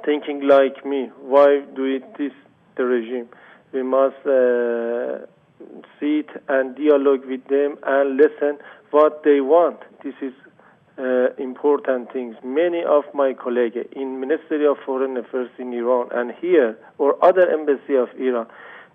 thinking 0.05 0.47
like 0.47 0.87
me. 0.87 1.11
Why 1.21 1.63
do 1.75 1.85
it 1.85 2.17
this 2.17 2.31
the 2.77 2.85
regime? 2.85 3.29
We 3.73 3.83
must 3.83 4.25
uh, 4.25 5.27
sit 5.99 6.31
and 6.49 6.77
dialogue 6.77 7.25
with 7.27 7.45
them 7.49 7.77
and 7.83 8.17
listen 8.17 8.59
what 8.93 9.25
they 9.25 9.41
want. 9.41 9.81
This 10.05 10.15
is 10.23 10.33
uh, 10.97 11.35
important 11.43 12.13
things. 12.13 12.37
Many 12.45 12.85
of 12.85 13.03
my 13.13 13.35
colleagues 13.35 13.79
in 13.97 14.21
Ministry 14.21 14.65
of 14.65 14.77
Foreign 14.87 15.17
Affairs 15.17 15.51
in 15.59 15.73
Iran 15.73 16.09
and 16.13 16.31
here 16.41 16.79
or 16.99 17.17
other 17.25 17.51
embassy 17.51 17.97
of 17.97 18.11
Iran 18.17 18.47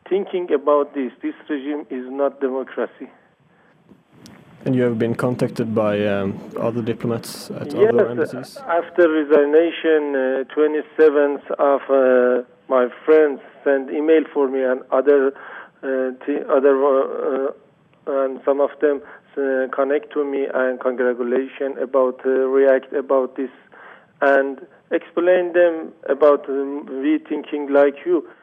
thinking 0.07 0.47
about 0.53 0.93
this. 0.93 1.11
This 1.21 1.35
regime 1.49 1.85
is 1.89 2.05
not 2.09 2.39
democracy. 2.39 3.09
And 4.65 4.75
you 4.75 4.83
have 4.83 4.97
been 4.97 5.15
contacted 5.15 5.75
by 5.75 6.05
um, 6.07 6.39
other 6.57 6.81
diplomats 6.81 7.51
at 7.51 7.73
yes, 7.73 7.89
other 7.93 8.09
embassies? 8.09 8.57
after 8.57 9.09
resignation, 9.09 10.15
uh, 10.15 10.43
27th 10.55 11.51
of 11.59 11.81
uh, 11.89 12.47
my 12.69 12.87
friends 13.05 13.41
sent 13.63 13.91
email 13.91 14.23
for 14.33 14.47
me 14.47 14.63
and 14.63 14.81
other 14.91 15.33
uh, 15.83 16.11
other 16.49 16.75
uh, 16.81 17.51
uh, 18.07 18.23
and 18.23 18.39
some 18.45 18.61
of 18.61 18.69
them 18.79 19.01
uh, 19.37 19.67
connect 19.73 20.13
to 20.13 20.23
me 20.23 20.47
and 20.53 20.79
congratulation 20.79 21.77
about 21.81 22.21
uh, 22.25 22.29
react 22.29 22.93
about 22.93 23.35
this 23.35 23.49
and 24.21 24.65
explain 24.91 25.53
them 25.53 25.91
about 26.07 26.47
um, 26.49 26.85
we 27.01 27.17
thinking 27.17 27.67
like 27.71 27.95
you 28.05 28.17
but 28.17 28.21
we 28.21 28.27
must 28.27 28.42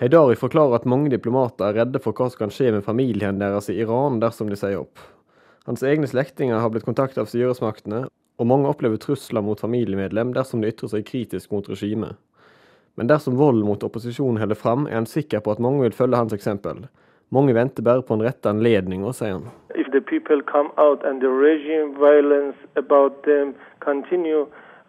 Heidari 0.00 0.36
forklarer 0.36 0.80
at 0.80 0.88
mange 0.88 1.10
diplomater 1.12 1.70
er 1.70 1.78
redde 1.80 2.00
for 2.02 2.16
hva 2.16 2.28
som 2.30 2.44
kan 2.44 2.54
skje 2.54 2.72
med 2.76 2.84
familien 2.86 3.40
deres 3.40 3.70
i 3.72 3.78
Iran 3.80 4.20
dersom 4.22 4.50
de 4.50 4.58
sier 4.60 4.82
opp. 4.82 5.00
Hans 5.66 5.84
egne 5.86 6.08
slektninger 6.08 6.60
har 6.60 6.72
blitt 6.72 6.88
kontaktet 6.88 7.22
av 7.22 7.28
styresmaktene, 7.30 8.06
og 8.40 8.48
mange 8.48 8.68
opplever 8.70 9.00
trusler 9.00 9.44
mot 9.44 9.60
familiemedlem 9.60 10.32
dersom 10.36 10.62
de 10.62 10.72
ytrer 10.72 10.92
seg 10.92 11.06
kritisk 11.08 11.52
mot 11.52 11.68
regimet. 11.68 12.16
Men 12.96 13.08
dersom 13.08 13.36
vold 13.38 13.62
mot 13.64 13.84
opposisjonen 13.86 14.40
holder 14.40 14.58
fram, 14.58 14.86
er 14.88 15.00
han 15.00 15.08
sikker 15.08 15.44
på 15.44 15.52
at 15.52 15.60
mange 15.62 15.84
vil 15.84 15.96
følge 15.96 16.20
hans 16.20 16.36
eksempel. 16.36 16.86
Mange 17.30 17.54
venter 17.54 17.84
bare 17.86 18.02
på 18.02 18.16
en 18.16 18.24
rette 18.26 18.48
anledning, 18.50 19.04
sier 19.14 19.38
han. 19.38 19.50
if 19.80 19.92
the 19.92 20.00
people 20.00 20.42
come 20.42 20.70
out 20.76 21.04
and 21.04 21.20
the 21.22 21.28
regime 21.28 21.94
violence 21.94 22.56
about 22.76 23.22
them 23.24 23.54
continue, 23.80 24.46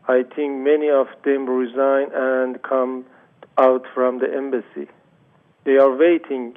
I 0.07 0.23
think 0.35 0.49
many 0.71 0.89
of 0.89 1.07
them 1.23 1.49
resign 1.49 2.09
and 2.13 2.61
come 2.63 3.05
out 3.61 3.83
from 3.93 4.19
the 4.19 4.29
embassy. 4.33 4.87
They 5.63 5.77
are 5.77 5.95
waiting. 5.95 6.55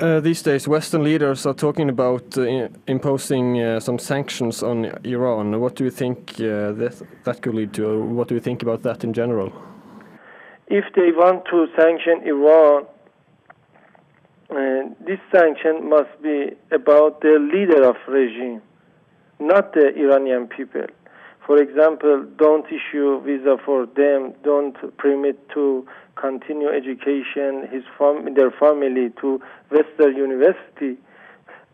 Uh, 0.00 0.18
these 0.20 0.42
days, 0.42 0.66
Western 0.66 1.04
leaders 1.04 1.44
are 1.44 1.52
talking 1.52 1.90
about 1.90 2.38
uh, 2.38 2.68
imposing 2.86 3.60
uh, 3.60 3.78
some 3.80 3.98
sanctions 3.98 4.62
on 4.62 4.86
Iran. 5.04 5.60
What 5.60 5.74
do 5.76 5.84
you 5.84 5.90
think 5.90 6.32
uh, 6.36 6.72
that, 6.80 7.02
that 7.24 7.42
could 7.42 7.54
lead 7.54 7.74
to? 7.74 8.02
What 8.02 8.28
do 8.28 8.34
you 8.34 8.40
think 8.40 8.62
about 8.62 8.82
that 8.82 9.04
in 9.04 9.12
general? 9.12 9.52
If 10.68 10.84
they 10.94 11.10
want 11.12 11.44
to 11.50 11.66
sanction 11.76 12.22
Iran, 12.24 12.86
uh, 14.50 14.56
this 15.06 15.20
sanction 15.30 15.90
must 15.90 16.22
be 16.22 16.56
about 16.72 17.20
the 17.20 17.38
leader 17.52 17.86
of 17.86 17.96
regime, 18.08 18.62
not 19.38 19.74
the 19.74 19.92
Iranian 19.94 20.48
people. 20.48 20.86
For 21.50 21.60
example, 21.60 22.24
don't 22.36 22.64
issue 22.66 23.20
visa 23.22 23.56
for 23.66 23.84
them, 23.84 24.34
don't 24.44 24.76
permit 24.98 25.36
to 25.50 25.84
continue 26.14 26.68
education 26.68 27.66
his 27.72 27.82
fam- 27.98 28.34
their 28.34 28.52
family 28.52 29.10
to 29.20 29.40
Western 29.68 30.14
University, 30.16 30.96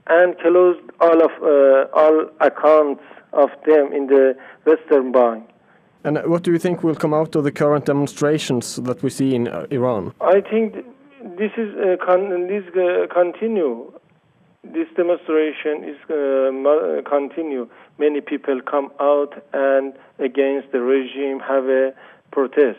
and 0.07 0.35
close 0.39 0.79
all 0.99 1.23
of 1.23 1.31
uh, 1.43 1.93
all 1.93 2.25
accounts 2.41 3.03
of 3.35 3.51
them 3.67 3.93
in 3.93 4.07
the 4.07 4.35
Western 4.65 5.13
Bank. 5.13 5.47
And 6.05 6.17
uh, 6.17 6.23
what 6.23 6.43
do 6.43 6.53
you 6.53 6.59
think 6.59 6.83
will 6.83 6.95
come 6.95 7.13
out 7.13 7.37
of 7.37 7.45
the 7.45 7.53
current 7.53 7.85
demonstrations 7.85 8.77
that 8.77 9.03
we 9.03 9.11
see 9.11 9.35
in 9.35 9.47
uh, 9.47 9.67
Iran? 9.71 10.15
I 10.23 10.41
think 10.41 10.73
th- 10.73 10.87
this 11.37 11.53
is 11.59 11.69
uh, 11.77 12.03
con- 12.03 12.47
this 12.49 12.65
uh, 12.75 13.13
continue. 13.13 13.93
This 14.65 14.89
demonstration 14.97 15.85
is 15.85 15.99
uh, 16.09 16.51
mo- 16.51 17.03
continue. 17.05 17.69
Many 17.99 18.21
people 18.21 18.61
come 18.61 18.91
out 19.01 19.43
and 19.53 19.95
against 20.19 20.73
the 20.73 20.81
regime 20.81 21.41
have 21.41 21.65
a 21.65 21.95
protest. 22.31 22.79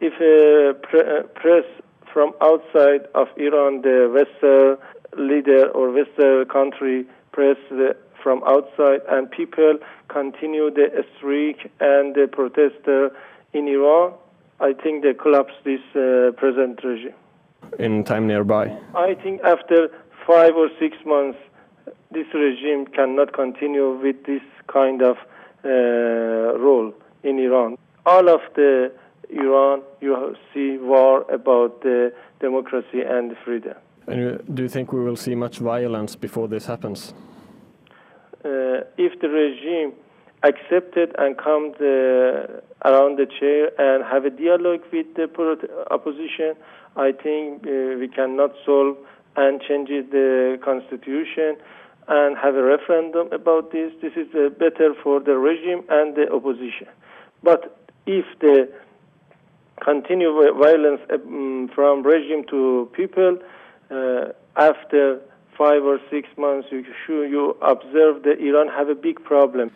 If 0.00 0.14
a 0.20 0.78
pre- 0.86 1.00
uh, 1.00 1.22
press 1.34 1.64
from 2.12 2.32
outside 2.40 3.06
of 3.14 3.28
Iran, 3.36 3.82
the 3.82 4.10
Western 4.12 4.76
leader 5.16 5.68
or 5.68 5.90
Western 5.90 6.46
country 6.46 7.06
press 7.32 7.56
the, 7.70 7.96
from 8.22 8.42
outside, 8.46 9.00
and 9.08 9.30
people 9.30 9.78
continue 10.08 10.70
the 10.70 11.04
streak 11.16 11.70
and 11.80 12.14
the 12.14 12.28
protester 12.30 13.10
in 13.52 13.68
Iran, 13.68 14.12
I 14.60 14.72
think 14.72 15.02
they 15.02 15.14
collapse 15.14 15.54
this 15.64 15.80
uh, 15.94 16.32
present 16.36 16.82
regime. 16.82 17.14
In 17.78 18.04
time 18.04 18.26
nearby. 18.26 18.76
I 18.94 19.14
think 19.14 19.42
after 19.44 19.88
five 20.26 20.54
or 20.56 20.68
six 20.78 20.96
months, 21.06 21.38
this 22.10 22.26
regime 22.34 22.86
cannot 22.86 23.32
continue 23.32 23.90
with 23.92 24.24
this 24.24 24.42
kind 24.66 25.02
of 25.02 25.16
uh, 25.64 26.58
role 26.58 26.92
in 27.22 27.38
Iran. 27.38 27.76
All 28.06 28.28
of 28.28 28.40
the 28.54 28.92
Iran, 29.30 29.82
you 30.00 30.36
see 30.54 30.78
war 30.78 31.30
about 31.30 31.82
the 31.82 32.12
democracy 32.40 33.02
and 33.06 33.36
freedom. 33.44 33.74
And 34.06 34.40
uh, 34.40 34.42
do 34.54 34.62
you 34.62 34.68
think 34.68 34.92
we 34.92 35.00
will 35.00 35.16
see 35.16 35.34
much 35.34 35.58
violence 35.58 36.16
before 36.16 36.48
this 36.48 36.64
happens? 36.64 37.12
Uh, 38.44 38.86
if 38.96 39.20
the 39.20 39.28
regime 39.28 39.92
accepted 40.42 41.14
and 41.18 41.36
come 41.36 41.72
the, 41.78 42.62
around 42.84 43.18
the 43.18 43.26
chair 43.26 43.68
and 43.78 44.04
have 44.04 44.24
a 44.24 44.30
dialogue 44.30 44.82
with 44.92 45.06
the 45.16 45.28
opposition, 45.90 46.54
I 46.96 47.12
think 47.12 47.66
uh, 47.66 47.98
we 47.98 48.08
cannot 48.08 48.52
solve 48.64 48.96
and 49.36 49.60
change 49.60 49.88
the 50.10 50.58
constitution 50.64 51.56
and 52.08 52.36
have 52.38 52.54
a 52.56 52.62
referendum 52.62 53.30
about 53.32 53.70
this. 53.70 53.92
This 54.00 54.12
is 54.16 54.28
uh, 54.34 54.48
better 54.50 54.94
for 55.02 55.20
the 55.20 55.36
regime 55.36 55.84
and 55.88 56.14
the 56.14 56.32
opposition. 56.32 56.88
But 57.42 57.90
if 58.06 58.24
the 58.40 58.68
continue 59.82 60.32
violence 60.54 61.00
um, 61.12 61.70
from 61.74 62.02
regime 62.02 62.44
to 62.50 62.90
people 62.92 63.38
uh, 63.90 64.32
after 64.56 65.20
five 65.56 65.82
or 65.84 65.98
six 66.10 66.28
months, 66.36 66.68
you 66.70 66.84
you 67.08 67.56
observe 67.62 68.22
that 68.22 68.38
Iran 68.40 68.68
have 68.68 68.88
a 68.88 68.94
big 68.94 69.22
problem. 69.22 69.70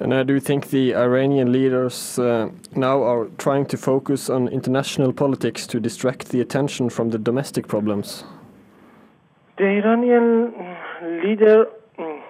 And 0.00 0.12
I 0.14 0.22
do 0.24 0.40
think 0.40 0.70
the 0.70 0.96
Iranian 0.96 1.52
leaders 1.52 2.18
uh, 2.18 2.50
now 2.74 3.02
are 3.04 3.26
trying 3.38 3.66
to 3.66 3.76
focus 3.76 4.30
on 4.30 4.48
international 4.48 5.12
politics 5.12 5.66
to 5.68 5.78
distract 5.78 6.30
the 6.30 6.40
attention 6.40 6.90
from 6.90 7.10
the 7.10 7.18
domestic 7.18 7.68
problems? 7.68 8.24
The 9.58 9.66
Iranian 9.66 10.54
leader 11.02 11.66
mm, 11.98 12.20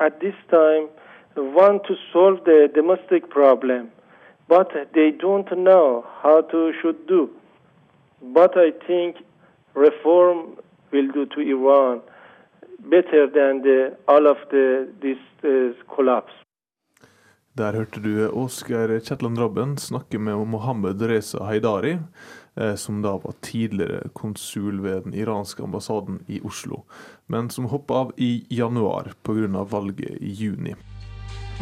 at 0.00 0.20
this 0.20 0.34
time 0.50 0.88
want 1.36 1.82
to 1.84 1.94
solve 2.12 2.44
the 2.44 2.68
domestic 2.74 3.28
problem, 3.30 3.90
but 4.48 4.68
they 4.94 5.10
don't 5.10 5.50
know 5.58 6.04
how 6.22 6.42
to 6.42 6.72
should 6.80 7.06
do. 7.06 7.28
But 8.22 8.56
I 8.56 8.70
think 8.86 9.16
reform 9.74 10.56
will 10.92 11.08
do 11.12 11.26
to 11.26 11.40
Iran 11.40 12.00
better 12.78 13.26
than 13.26 13.62
the, 13.62 13.96
all 14.08 14.26
of 14.26 14.36
the, 14.50 14.88
this 15.02 15.18
uh, 15.42 15.72
collapse. 15.94 16.32
Der 17.56 17.72
hørte 17.72 18.00
du 18.02 18.28
Oskar 18.34 18.90
Kjetland 18.98 19.38
Rabben 19.38 19.76
snakke 19.78 20.18
med 20.18 20.46
Mohammed 20.46 21.02
Reza 21.02 21.44
Haidari, 21.44 21.92
eh, 21.92 21.98
som 22.78 23.00
da 23.02 23.16
var 23.18 23.34
tidligere 23.42 24.12
konsul 24.14 24.78
ved 24.84 25.08
den 25.08 25.14
iranske 25.18 25.64
ambassaden 25.66 26.20
i 26.30 26.38
Oslo, 26.46 26.84
men 27.26 27.50
som 27.50 27.66
hoppa 27.66 27.94
av 28.04 28.12
i 28.16 28.46
januar 28.48 29.14
pga. 29.26 29.64
valget 29.64 30.22
i 30.22 30.30
juni. 30.30 30.76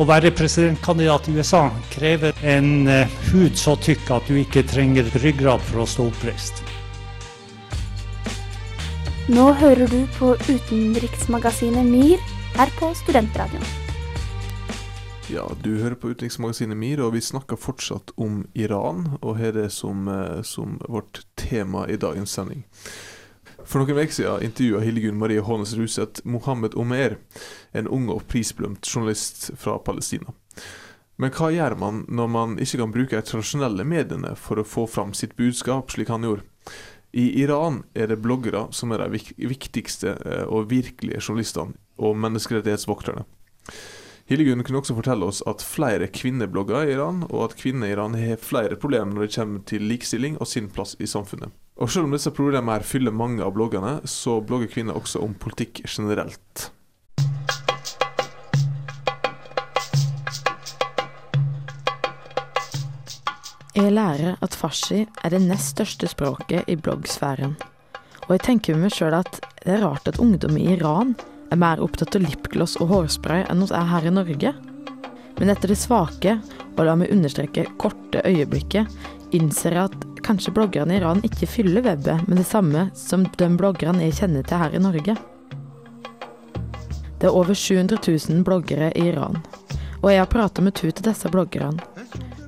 Å 0.01 0.07
være 0.09 0.31
presidentkandidat 0.33 1.27
i 1.29 1.35
USA 1.37 1.67
krever 1.93 2.33
en 2.49 2.89
eh, 2.89 3.11
hud 3.29 3.59
så 3.61 3.75
tykk 3.77 4.09
at 4.17 4.31
du 4.31 4.39
ikke 4.41 4.63
trenger 4.65 5.11
ryggrad 5.21 5.61
for 5.69 5.83
å 5.83 5.89
stå 5.89 6.07
oppreist. 6.09 6.63
Nå 9.29 9.51
hører 9.61 9.93
du 9.93 10.01
på 10.17 10.33
utenriksmagasinet 10.49 11.85
MIR 11.85 12.25
her 12.57 12.73
på 12.81 12.89
Studentradioen. 13.05 13.82
Ja, 15.33 15.47
du 15.63 15.79
hører 15.81 15.95
på 15.97 16.11
utenriksmagasinet 16.13 16.77
MIR, 16.77 17.01
og 17.07 17.15
vi 17.15 17.23
snakker 17.25 17.57
fortsatt 17.57 18.11
om 18.21 18.43
Iran, 18.53 19.15
og 19.23 19.39
har 19.39 19.55
det 19.57 19.71
som, 19.73 20.05
eh, 20.09 20.43
som 20.43 20.75
vårt 20.85 21.23
tema 21.41 21.87
i 21.89 21.97
dagens 21.97 22.35
sending. 22.37 22.67
For 23.65 23.81
noen 23.81 23.97
uker 23.97 24.13
siden 24.13 24.45
intervjua 24.45 24.83
Hildegunn 24.85 25.17
Marie 25.17 25.41
Hånes 25.41 25.73
Ruseth 25.73 26.21
Mohammed 26.27 26.77
Omer, 26.77 27.17
en 27.73 27.89
ung 27.89 28.11
og 28.11 28.27
prisbelønt 28.29 28.85
journalist 28.85 29.57
fra 29.57 29.79
Palestina. 29.79 30.35
Men 31.17 31.31
hva 31.31 31.49
gjør 31.49 31.79
man 31.79 32.05
når 32.09 32.29
man 32.29 32.59
ikke 32.59 32.83
kan 32.83 32.93
bruke 32.93 33.17
de 33.17 33.23
tradisjonelle 33.23 33.89
mediene 33.89 34.37
for 34.37 34.61
å 34.61 34.69
få 34.69 34.87
fram 34.87 35.15
sitt 35.15 35.35
budskap, 35.37 35.89
slik 35.91 36.09
han 36.09 36.29
gjorde? 36.29 36.45
I 37.15 37.41
Iran 37.41 37.85
er 37.95 38.09
det 38.09 38.21
bloggere 38.21 38.69
som 38.71 38.93
er 38.93 38.99
de 38.99 39.25
viktigste 39.49 40.13
eh, 40.27 40.45
og 40.45 40.69
virkelige 40.69 41.25
journalistene 41.25 41.73
og 41.97 42.21
menneskerettighetsvokterne. 42.21 43.25
Hildegunn 44.33 44.63
kunne 44.65 44.81
også 44.81 44.95
fortelle 44.97 45.27
oss 45.29 45.43
at 45.51 45.61
flere 45.61 46.07
kvinner 46.09 46.49
blogger 46.49 46.87
i 46.87 46.95
Iran, 46.95 47.19
og 47.29 47.51
at 47.51 47.57
kvinner 47.61 47.91
i 47.91 47.93
Iran 47.93 48.15
har 48.17 48.39
flere 48.41 48.79
problemer 48.81 49.13
når 49.13 49.27
det 49.27 49.35
kommer 49.35 49.65
til 49.69 49.83
likestilling 49.85 50.39
og 50.41 50.49
sin 50.49 50.71
plass 50.73 50.95
i 50.97 51.09
samfunnet. 51.11 51.53
Og 51.77 51.91
selv 51.93 52.07
om 52.09 52.15
disse 52.17 52.33
problemene 52.33 52.73
her 52.73 52.87
fyller 52.87 53.13
mange 53.13 53.45
av 53.45 53.53
bloggene, 53.53 53.99
så 54.09 54.39
blogger 54.41 54.71
kvinner 54.73 54.97
også 54.97 55.21
om 55.21 55.35
politikk 55.37 55.83
generelt. 55.85 56.71
Jeg 63.77 63.93
lærer 63.93 64.41
at 64.41 64.57
farsi 64.57 65.03
er 65.05 65.35
det 65.35 65.43
nest 65.45 65.75
største 65.77 66.09
språket 66.09 66.73
i 66.73 66.79
bloggsfæren. 66.81 67.59
Og 68.31 68.33
jeg 68.39 68.47
tenker 68.49 68.81
med 68.81 68.89
meg 68.89 68.97
sjøl 68.97 69.19
at 69.21 69.43
det 69.61 69.77
er 69.77 69.85
rart 69.85 70.09
at 70.09 70.23
ungdom 70.25 70.57
i 70.57 70.71
Iran 70.73 71.13
er 71.53 71.61
mer 71.61 71.83
opptatt 71.85 72.17
av 72.17 72.25
lipgloss 72.25 72.79
og 72.81 72.91
hårspray 72.93 73.45
enn 73.51 73.61
hos 73.65 73.75
er 73.77 73.89
her 73.91 74.07
i 74.09 74.15
Norge. 74.15 74.55
Men 75.39 75.53
etter 75.53 75.73
det 75.73 75.81
svake, 75.81 76.39
og 76.77 76.87
la 76.87 76.95
meg 76.97 77.13
understreke 77.13 77.67
korte 77.81 78.23
øyeblikket, 78.25 78.89
innser 79.37 79.77
jeg 79.77 79.91
at 79.91 80.09
kanskje 80.25 80.55
bloggerne 80.55 80.95
i 80.95 81.01
Iran 81.01 81.23
ikke 81.27 81.49
fyller 81.51 81.85
webbet 81.85 82.27
med 82.29 82.39
det 82.41 82.47
samme 82.49 82.89
som 82.99 83.27
de 83.39 83.49
bloggerne 83.59 84.05
jeg 84.07 84.19
kjenner 84.21 84.47
til 84.47 84.63
her 84.63 84.77
i 84.77 84.83
Norge. 84.83 85.17
Det 87.21 87.31
er 87.31 87.39
over 87.39 87.55
700 87.55 88.01
000 88.03 88.45
bloggere 88.47 88.91
i 88.99 89.09
Iran, 89.13 89.39
og 90.03 90.11
jeg 90.11 90.23
har 90.23 90.31
prata 90.31 90.63
med 90.63 90.75
to 90.79 90.91
av 90.91 91.05
disse 91.07 91.31
bloggerne. 91.31 91.79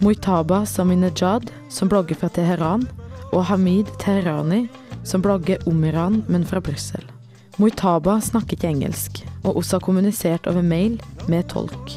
Muitaba 0.03 0.65
Saminejad, 0.67 1.51
som 1.71 1.89
blogger 1.89 2.19
fra 2.19 2.29
Teheran, 2.29 2.89
og 3.33 3.45
Hamid 3.49 3.91
Teherani, 4.03 4.67
som 5.05 5.23
blogger 5.23 5.63
om 5.69 5.85
Iran, 5.85 6.23
men 6.29 6.45
fra 6.45 6.61
Brussel. 6.61 7.14
Muitaba 7.55 8.17
snakker 8.19 8.57
ikke 8.57 8.71
engelsk, 8.73 9.21
og 9.45 9.61
også 9.61 9.79
har 9.79 9.85
kommunisert 9.87 10.47
over 10.51 10.65
mail 10.67 10.97
med 11.31 11.47
tolk. 11.53 11.93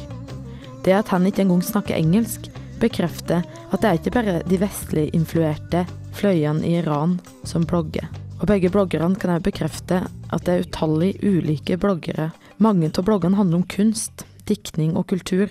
Det 0.86 0.92
at 0.94 1.08
han 1.10 1.26
ikke 1.26 1.42
engang 1.42 1.64
snakker 1.66 1.98
engelsk, 1.98 2.46
bekrefter 2.78 3.42
at 3.42 3.82
det 3.82 3.88
er 3.88 3.98
ikke 3.98 4.12
bare 4.14 4.36
de 4.46 4.60
vestlig 4.62 5.08
influerte 5.18 5.82
fløyene 6.14 6.62
i 6.62 6.76
Iran 6.78 7.16
som 7.42 7.66
blogger. 7.66 8.06
Og 8.38 8.46
begge 8.46 8.70
bloggerne 8.70 9.18
kan 9.18 9.34
også 9.34 9.48
bekrefte 9.48 9.98
at 10.06 10.44
det 10.46 10.54
er 10.54 10.62
utallig 10.62 11.16
ulike 11.26 11.78
bloggere. 11.80 12.30
Mange 12.62 12.92
av 12.94 13.02
bloggene 13.08 13.38
handler 13.38 13.58
om 13.58 13.66
kunst, 13.66 14.22
diktning 14.46 14.94
og 14.96 15.08
kultur. 15.10 15.50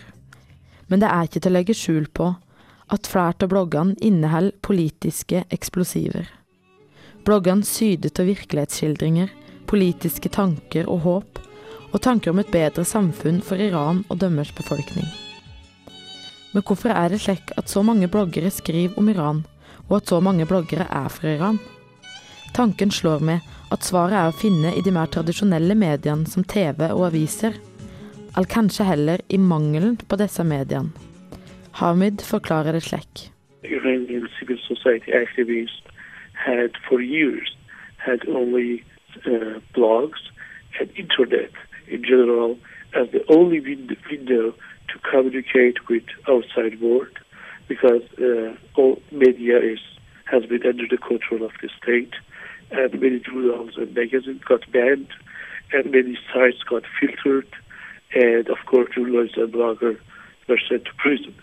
Men 0.87 1.03
det 1.03 1.09
er 1.11 1.27
ikke 1.27 1.41
til 1.43 1.51
å 1.51 1.57
legge 1.57 1.75
skjul 1.75 2.07
på 2.15 2.29
at 2.95 3.11
flere 3.11 3.35
av 3.43 3.51
bloggene 3.51 3.99
inneholder 3.99 4.55
politiske 4.63 5.43
eksplosiver. 5.51 6.31
Bloggene 7.27 7.67
syder 7.67 8.13
av 8.15 8.31
virkelighetsskildringer, 8.31 9.27
politiske 9.67 10.29
tanker 10.33 10.89
og 10.89 11.03
håp, 11.05 11.39
og 11.93 12.01
tanker 12.03 12.33
om 12.33 12.41
et 12.41 12.51
bedre 12.51 12.83
samfunn 12.85 13.39
for 13.43 13.59
Iran 13.61 14.03
og 14.09 14.19
dømmers 14.21 14.51
befolkning. 14.55 15.07
Men 16.53 16.63
hvorfor 16.65 16.89
er 16.89 17.11
det 17.11 17.21
slik 17.21 17.51
at 17.57 17.69
så 17.69 17.83
mange 17.83 18.07
bloggere 18.11 18.51
skriver 18.51 18.97
om 18.97 19.09
Iran, 19.09 19.45
og 19.89 19.97
at 19.99 20.07
så 20.09 20.19
mange 20.19 20.45
bloggere 20.45 20.87
er 20.89 21.09
fra 21.13 21.35
Iran? 21.35 21.59
Tanken 22.55 22.91
slår 22.91 23.23
meg 23.23 23.45
at 23.71 23.83
svaret 23.83 24.15
er 24.17 24.31
å 24.31 24.35
finne 24.35 24.71
i 24.73 24.81
de 24.83 24.93
mer 24.95 25.09
tradisjonelle 25.11 25.75
mediene 25.75 26.25
som 26.25 26.45
TV 26.47 26.87
og 26.89 27.09
aviser, 27.09 27.57
eller 28.37 28.49
kanskje 28.51 28.87
heller 28.87 29.21
i 29.29 29.37
mangelen 29.37 29.97
på 29.97 30.19
disse 30.19 30.43
mediene. 30.47 30.93
Hamid 31.77 32.23
forklarer 32.25 32.73
det 32.73 32.83
slik. 32.87 33.27
Iranian 33.63 34.27
civil 34.39 34.57
society 34.65 35.11
activists 35.11 35.83
had 36.33 36.71
for 36.87 37.01
years 37.01 37.55
had 37.97 38.25
only 38.27 38.83
uh, 39.27 39.59
blogs 39.75 40.19
and 40.79 40.89
internet 40.95 41.51
in 41.87 42.03
general 42.03 42.57
as 42.93 43.09
the 43.11 43.23
only 43.29 43.59
wind- 43.59 43.97
window 44.09 44.53
to 44.87 44.99
communicate 45.09 45.87
with 45.89 46.03
outside 46.27 46.79
world 46.81 47.19
because 47.67 48.01
uh, 48.19 48.55
all 48.75 49.01
media 49.11 49.57
is 49.59 49.79
has 50.25 50.45
been 50.45 50.65
under 50.65 50.85
the 50.89 50.97
control 50.97 51.43
of 51.43 51.51
the 51.61 51.69
state 51.81 52.13
and 52.71 52.99
many 52.99 53.19
journals 53.19 53.71
and 53.77 53.93
magazines 53.93 54.41
got 54.43 54.69
banned 54.71 55.07
and 55.71 55.91
many 55.91 56.17
sites 56.33 56.63
got 56.69 56.83
filtered 56.99 57.47
and 58.13 58.49
of 58.49 58.57
course 58.65 58.89
journalists 58.93 59.37
and 59.37 59.53
bloggers 59.53 59.99
were 60.47 60.59
sent 60.69 60.85
to 60.85 60.91
prison. 60.97 61.35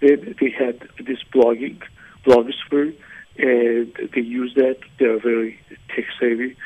Then 0.00 0.34
they 0.40 0.50
had 0.50 0.88
this 1.04 1.18
blogging, 1.32 1.82
blogosphere, 2.26 2.94
and 3.38 3.92
they 4.14 4.20
use 4.20 4.54
that. 4.54 4.78
They 4.98 5.06
are 5.06 5.18
very 5.18 5.60
tech 5.94 6.04
savvy, 6.20 6.56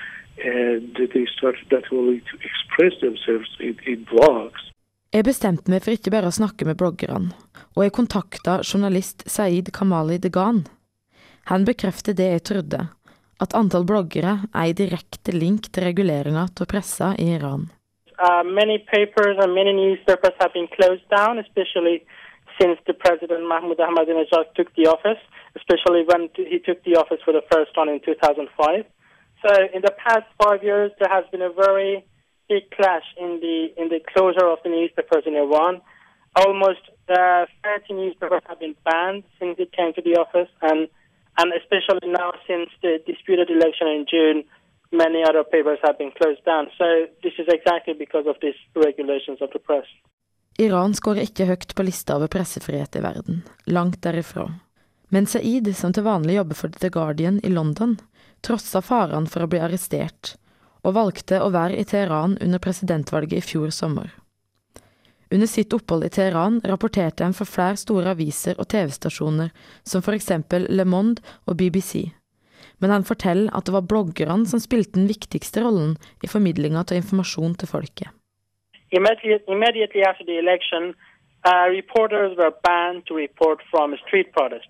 and 0.44 0.96
they 0.96 1.27
started 1.37 1.66
not 1.70 1.85
only 1.92 2.20
to 2.31 2.35
express 2.48 2.94
themselves 3.01 3.51
in, 3.61 3.77
in 3.87 4.05
blogs, 4.11 4.68
Jeg 5.09 5.24
bestemte 5.24 5.72
meg 5.72 5.81
for 5.81 5.96
ikke 5.96 6.11
bare 6.12 6.29
å 6.29 6.37
snakke 6.37 6.66
med 6.68 6.77
bloggerne, 6.77 7.31
og 7.72 7.81
jeg 7.81 7.94
kontakta 7.96 8.59
journalist 8.61 9.22
Saeed 9.24 9.70
Kamali 9.72 10.18
Degan. 10.20 10.66
Han 11.48 11.64
bekrefter 11.64 12.12
det 12.12 12.27
jeg 12.35 12.42
trodde, 12.44 12.81
at 13.40 13.57
antall 13.57 13.87
bloggere 13.88 14.35
er 14.53 14.66
i 14.68 14.77
direkte 14.77 15.33
link 15.33 15.70
til 15.72 15.87
reguleringa 15.88 16.44
av 16.53 16.68
pressa 16.68 17.14
i 17.16 17.31
Iran. 17.38 17.70
Uh, 18.20 18.44
many 18.44 18.77
papers 18.92 19.40
and 19.40 19.57
many 19.57 19.72
newspapers 19.72 20.37
have 20.42 20.53
been 20.53 20.68
closed 20.77 21.09
down, 21.09 21.40
especially 21.40 22.05
since 22.61 22.77
the 22.85 22.92
president 22.92 23.48
Mahmoud 23.48 23.81
Ahmadinejad 23.81 24.53
took 24.61 24.68
the 24.77 24.92
office, 24.92 25.22
especially 25.57 26.05
when 26.05 26.29
he 26.37 26.59
took 26.61 26.85
the 26.85 27.01
office 27.01 27.24
for 27.24 27.33
the 27.33 27.46
first 27.48 27.72
time 27.72 27.88
in 27.88 28.01
2005. 28.05 28.85
So 29.42 29.51
in 29.74 29.83
the 29.83 29.94
past 30.05 30.27
five 30.42 30.62
years, 30.62 30.90
there 30.98 31.11
has 31.11 31.24
been 31.31 31.42
a 31.42 31.53
very 31.53 32.05
big 32.48 32.70
clash 32.70 33.07
in 33.16 33.40
the 33.44 33.59
in 33.81 33.88
the 33.88 34.01
closure 34.12 34.48
of 34.55 34.59
the 34.64 34.70
newspapers 34.70 35.24
in 35.27 35.35
Iran. 35.37 35.81
Almost 36.37 36.83
uh, 37.09 37.46
30 37.64 37.94
newspapers 37.94 38.42
have 38.48 38.61
been 38.61 38.77
banned 38.85 39.24
since 39.38 39.57
he 39.59 39.66
came 39.66 39.92
to 39.94 40.03
the 40.03 40.14
office, 40.24 40.51
and 40.62 40.88
and 41.38 41.53
especially 41.61 42.09
now 42.09 42.33
since 42.46 42.70
the 42.83 42.98
disputed 43.07 43.48
election 43.51 43.87
in 43.96 44.07
June, 44.12 44.38
many 44.90 45.22
other 45.22 45.44
papers 45.44 45.79
have 45.85 45.96
been 45.98 46.12
closed 46.18 46.44
down. 46.44 46.66
So 46.79 46.87
this 47.22 47.35
is 47.38 47.46
exactly 47.48 47.94
because 47.94 48.27
of 48.27 48.37
these 48.42 48.59
regulations 48.74 49.38
of 49.40 49.51
the 49.53 49.61
press. 49.68 49.87
Iran 50.59 50.94
skårer 50.94 51.22
ikke 51.29 51.46
høyt 51.46 51.74
på 51.79 51.85
lista 51.87 52.16
over 52.18 52.27
pressefrihet 52.27 52.96
i 52.98 53.03
verden, 53.05 53.44
langt 53.70 54.03
derifra. 54.03 54.48
Men 55.09 55.27
Saeed, 55.31 55.70
som 55.79 55.92
til 55.94 56.03
vanlig 56.03 56.35
jobber 56.35 56.59
for 56.59 56.68
The 56.83 56.90
Guardian 56.90 57.38
i 57.46 57.53
London, 57.53 57.94
trossa 58.44 58.83
faren 58.85 59.27
for 59.31 59.44
å 59.44 59.51
bli 59.51 59.61
arrestert, 59.62 60.37
og 60.85 60.96
valgte 60.96 61.40
å 61.42 61.51
være 61.55 61.79
i 61.79 61.87
Teheran 61.88 62.38
under 62.40 62.62
presidentvalget 62.62 63.40
i 63.40 63.44
fjor 63.44 63.70
sommer. 63.74 64.12
Under 65.31 65.46
sitt 65.51 65.74
opphold 65.77 66.07
i 66.07 66.12
Teheran 66.12 66.61
rapporterte 66.64 67.24
han 67.27 67.37
for 67.37 67.48
flere 67.48 67.77
store 67.77 68.14
aviser 68.14 68.57
og 68.57 68.70
TV-stasjoner, 68.72 69.51
som 69.85 70.05
for 70.05 70.16
eksempel 70.16 70.64
Le 70.70 70.87
Monde 70.88 71.20
og 71.44 71.59
BBC. 71.61 72.09
Men 72.81 72.94
han 72.94 73.05
forteller 73.05 73.53
at 73.53 73.66
det 73.66 73.74
var 73.74 73.88
bloggerne 73.90 74.46
som 74.48 74.62
spilte 74.62 74.96
den 74.96 75.11
viktigste 75.11 75.64
rollen 75.66 75.98
i 76.24 76.31
formidlinga 76.31 76.87
av 76.87 76.96
informasjon 76.96 77.59
til 77.59 77.68
folket. 77.68 78.09
immediately, 78.90 79.38
immediately 79.48 80.03
after 80.03 80.24
the 80.24 80.38
election, 80.38 80.94
uh, 81.44 81.66
reporters 81.68 82.37
were 82.37 82.53
banned 82.64 83.07
to 83.07 83.14
report 83.14 83.61
from 83.70 83.94
street 84.07 84.33
protests. 84.33 84.68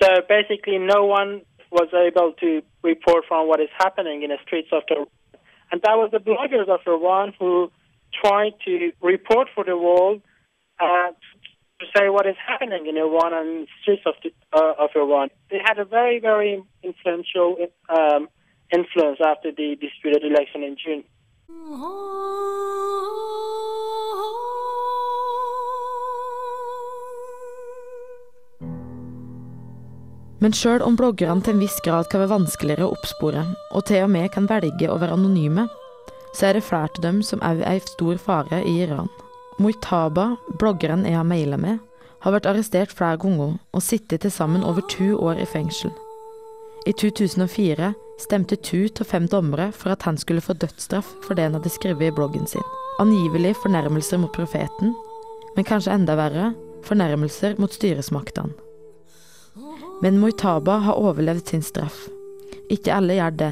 So 0.00 0.22
basically, 0.28 0.78
no 0.78 1.06
was 1.70 1.88
able 1.94 2.32
to 2.40 2.62
report 2.82 3.24
from 3.28 3.48
what 3.48 3.60
is 3.60 3.68
happening 3.78 4.22
in 4.22 4.30
the 4.30 4.38
streets 4.44 4.68
of 4.72 4.82
Tehran. 4.88 5.06
And 5.72 5.80
that 5.82 5.96
was 5.96 6.10
the 6.10 6.18
bloggers 6.18 6.68
of 6.68 6.80
Iran 6.86 7.32
who 7.38 7.70
tried 8.22 8.54
to 8.64 8.92
report 9.00 9.48
for 9.54 9.64
the 9.64 9.76
world 9.76 10.20
uh, 10.80 11.10
to 11.80 11.86
say 11.96 12.08
what 12.08 12.26
is 12.26 12.36
happening 12.44 12.86
in 12.86 12.96
Iran 12.96 13.32
and 13.32 13.68
streets 13.82 14.02
of, 14.04 14.14
the, 14.22 14.32
uh, 14.52 14.84
of 14.84 14.90
Iran. 14.96 15.28
They 15.50 15.60
had 15.64 15.78
a 15.78 15.84
very, 15.84 16.18
very 16.18 16.62
influential 16.82 17.56
um, 17.88 18.28
influence 18.72 19.18
after 19.24 19.52
the 19.52 19.76
disputed 19.80 20.24
election 20.24 20.62
in 20.62 20.76
June. 20.82 21.04
Men 30.40 30.54
sjøl 30.56 30.80
om 30.80 30.96
bloggerne 30.96 31.44
til 31.44 31.56
en 31.56 31.60
viss 31.60 31.76
grad 31.84 32.08
kan 32.08 32.22
være 32.22 32.32
vanskeligere 32.32 32.86
å 32.86 32.94
oppspore, 32.94 33.44
og 33.76 33.84
til 33.88 34.06
og 34.06 34.12
med 34.14 34.30
kan 34.32 34.48
velge 34.48 34.88
å 34.88 34.96
være 35.00 35.18
anonyme, 35.18 35.66
så 36.32 36.48
er 36.48 36.56
det 36.56 36.64
flere 36.64 36.88
av 36.88 37.02
dem 37.04 37.20
som 37.26 37.42
òg 37.44 37.60
er 37.66 37.80
i 37.80 37.84
stor 37.84 38.20
fare 38.22 38.62
i 38.64 38.78
Iran. 38.86 39.10
Muitaba, 39.60 40.36
bloggeren 40.60 41.04
jeg 41.04 41.18
har 41.18 41.26
maila 41.28 41.58
med, 41.60 41.80
har 42.24 42.32
vært 42.32 42.48
arrestert 42.48 42.92
flere 42.92 43.18
ganger 43.20 43.58
og 43.58 43.84
sittet 43.84 44.24
til 44.24 44.32
sammen 44.32 44.64
over 44.64 44.84
to 44.92 45.12
år 45.20 45.40
i 45.40 45.48
fengsel. 45.48 45.92
I 46.88 46.94
2004 46.96 47.92
stemte 48.20 48.56
to 48.64 48.86
av 49.00 49.08
fem 49.08 49.28
dommere 49.28 49.68
for 49.76 49.92
at 49.92 50.04
han 50.08 50.16
skulle 50.20 50.44
få 50.44 50.56
dødsstraff 50.56 51.08
for 51.26 51.36
det 51.36 51.48
han 51.48 51.58
hadde 51.58 51.72
skrevet 51.72 52.08
i 52.08 52.16
bloggen 52.16 52.48
sin. 52.48 52.64
Angivelig 53.00 53.54
fornærmelser 53.60 54.20
mot 54.20 54.32
profeten, 54.32 54.94
men 55.56 55.68
kanskje 55.68 55.92
enda 55.96 56.16
verre, 56.16 56.52
fornærmelser 56.88 57.60
mot 57.60 57.72
styresmaktene. 57.72 58.69
Men 60.02 60.18
Muitaba 60.20 60.78
har 60.86 60.96
overlevd 60.96 61.46
sin 61.48 61.62
straff. 61.62 62.08
Ikke 62.70 62.94
alle 62.94 63.18
gjør 63.18 63.36
det. 63.36 63.50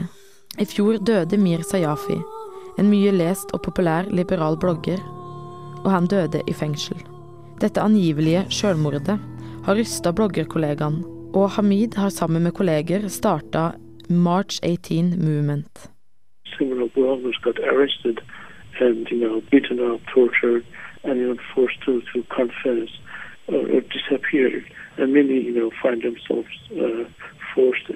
I 0.59 0.65
fjor 0.65 0.97
døde 1.05 1.39
Mir 1.39 1.61
Sayafi, 1.63 2.17
en 2.81 2.89
mye 2.91 3.13
lest 3.13 3.53
og 3.53 3.63
populær 3.67 4.09
liberal 4.11 4.57
blogger, 4.61 5.03
og 5.85 5.91
han 5.93 6.09
døde 6.09 6.41
i 6.49 6.55
fengsel. 6.57 6.97
Dette 7.61 7.83
angivelige 7.83 8.47
selvmordet 8.55 9.19
har 9.67 9.77
rysta 9.77 10.13
bloggerkollegaen, 10.13 11.03
og 11.35 11.51
Hamid 11.51 11.99
har 12.01 12.09
sammen 12.09 12.43
med 12.43 12.53
kolleger 12.57 13.09
starta 13.09 13.73
March 14.09 14.61
18 14.63 15.19
Movement. 15.21 15.91
And, 18.81 19.09
you 19.11 19.19
know, 19.19 19.41
beaten 19.51 19.81
up, 19.81 20.01
tortured, 20.15 20.63
and, 21.03 21.19
you 21.19 21.27
know, 21.27 21.37
forced 21.53 21.83
to, 21.85 22.01
to 22.13 22.23
confess 22.31 22.89
or, 23.49 23.59
or 23.75 23.81
disappeared. 23.81 24.63
And 24.99 25.15
many, 25.15 25.41
you 25.41 25.53
know, 25.53 25.71
find 25.81 26.03
themselves 26.03 26.49
uh, 26.73 27.09
forced 27.55 27.87
to 27.87 27.95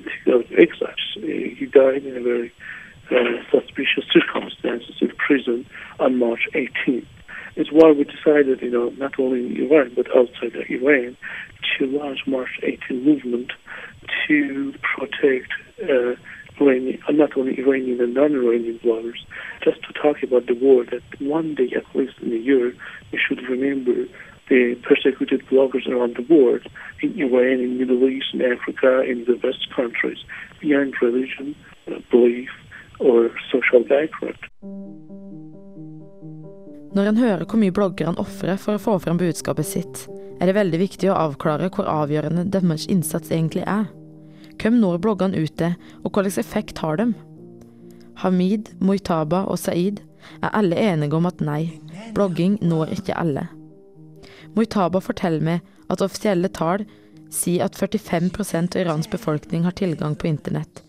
exile. 0.57 0.95
He 1.17 1.67
died 1.67 2.05
in 2.05 2.17
a 2.17 2.23
very 2.23 2.53
uh, 3.11 3.43
suspicious 3.51 4.05
circumstances 4.13 4.97
in 5.01 5.09
prison 5.17 5.67
on 5.99 6.19
March 6.19 6.49
18th. 6.55 7.07
It's 7.55 7.71
why 7.71 7.91
we 7.93 8.05
decided, 8.05 8.63
you 8.63 8.71
know, 8.71 8.91
not 8.91 9.19
only 9.19 9.41
in 9.47 9.67
Iran 9.67 9.93
but 9.95 10.07
outside 10.17 10.57
of 10.57 10.71
Iran, 10.71 11.17
to 11.79 11.87
launch 11.87 12.21
March 12.27 12.61
18 12.63 13.05
movement 13.05 13.53
to 14.27 14.75
protect 14.83 15.53
uh, 15.83 16.15
Iranian, 16.61 17.03
uh, 17.09 17.13
not 17.13 17.37
only 17.37 17.59
Iranian 17.59 18.01
and 18.01 18.15
non-Iranian 18.15 18.79
bloggers, 18.79 19.19
just 19.63 19.83
to 19.83 19.93
talk 19.93 20.23
about 20.23 20.47
the 20.47 20.55
war 20.55 20.85
that 20.85 21.03
one 21.21 21.55
day 21.55 21.71
at 21.77 21.85
least 21.95 22.15
in 22.21 22.33
a 22.33 22.37
year 22.37 22.75
we 23.11 23.19
should 23.19 23.43
remember 23.43 24.07
the 24.53 24.65
persecuted 24.89 25.41
bloggers 25.51 25.87
around 25.93 26.13
the 26.21 26.27
world 26.35 26.65
in 27.05 27.11
Iran, 27.25 27.57
in 27.67 27.79
Middle 27.79 28.05
East, 28.15 28.29
in 28.35 28.43
Africa, 28.55 28.91
in 29.13 29.25
the 29.29 29.37
West 29.45 29.65
countries, 29.79 30.21
beyond 30.61 30.91
religion, 31.01 31.55
uh, 31.89 31.99
belief, 32.11 32.51
or 32.99 33.19
social 33.53 33.83
background. 33.95 34.41
Når 36.95 37.07
en 37.09 37.17
hører 37.17 37.45
hvor 37.49 37.57
mye 37.57 37.73
bloggerne 37.73 38.21
ofrer 38.21 38.59
for 38.61 38.77
å 38.77 38.83
få 38.83 38.99
frem 39.01 39.17
budskapet 39.17 39.65
sitt, 39.65 40.05
er 40.41 40.51
det 40.51 40.59
veldig 40.59 40.81
viktig 40.83 41.09
å 41.09 41.17
avklare 41.17 41.71
hvor 41.73 41.89
avgjørende 41.89 42.45
deres 42.53 42.85
innsats 42.93 43.33
egentlig 43.33 43.65
er. 43.65 43.87
Hvem 44.61 44.77
når 44.83 45.01
bloggene 45.01 45.41
ut 45.41 45.57
til, 45.57 45.73
og 46.05 46.13
hvilken 46.13 46.45
effekt 46.45 46.85
har 46.85 47.01
dem? 47.01 47.17
Hamid, 48.21 48.69
Muitaba 48.85 49.47
og 49.49 49.57
Saeed 49.65 50.05
er 50.45 50.53
alle 50.53 50.77
enige 50.77 51.17
om 51.17 51.33
at 51.33 51.41
nei, 51.41 51.63
blogging 52.13 52.61
når 52.61 52.93
ikke 53.01 53.17
alle. 53.17 53.49
Mujtaba 54.55 55.01
forteller 55.01 55.45
meg 55.45 55.61
at 55.93 56.03
offisielle 56.05 56.51
tall 56.53 56.85
sier 57.33 57.65
at 57.65 57.77
45% 57.79 58.77
av 58.77 58.83
Irans 58.83 59.09
befolkning 59.11 59.65
har 59.65 59.77
tilgang 59.79 60.17
på 60.17 60.29
internett, 60.29 60.83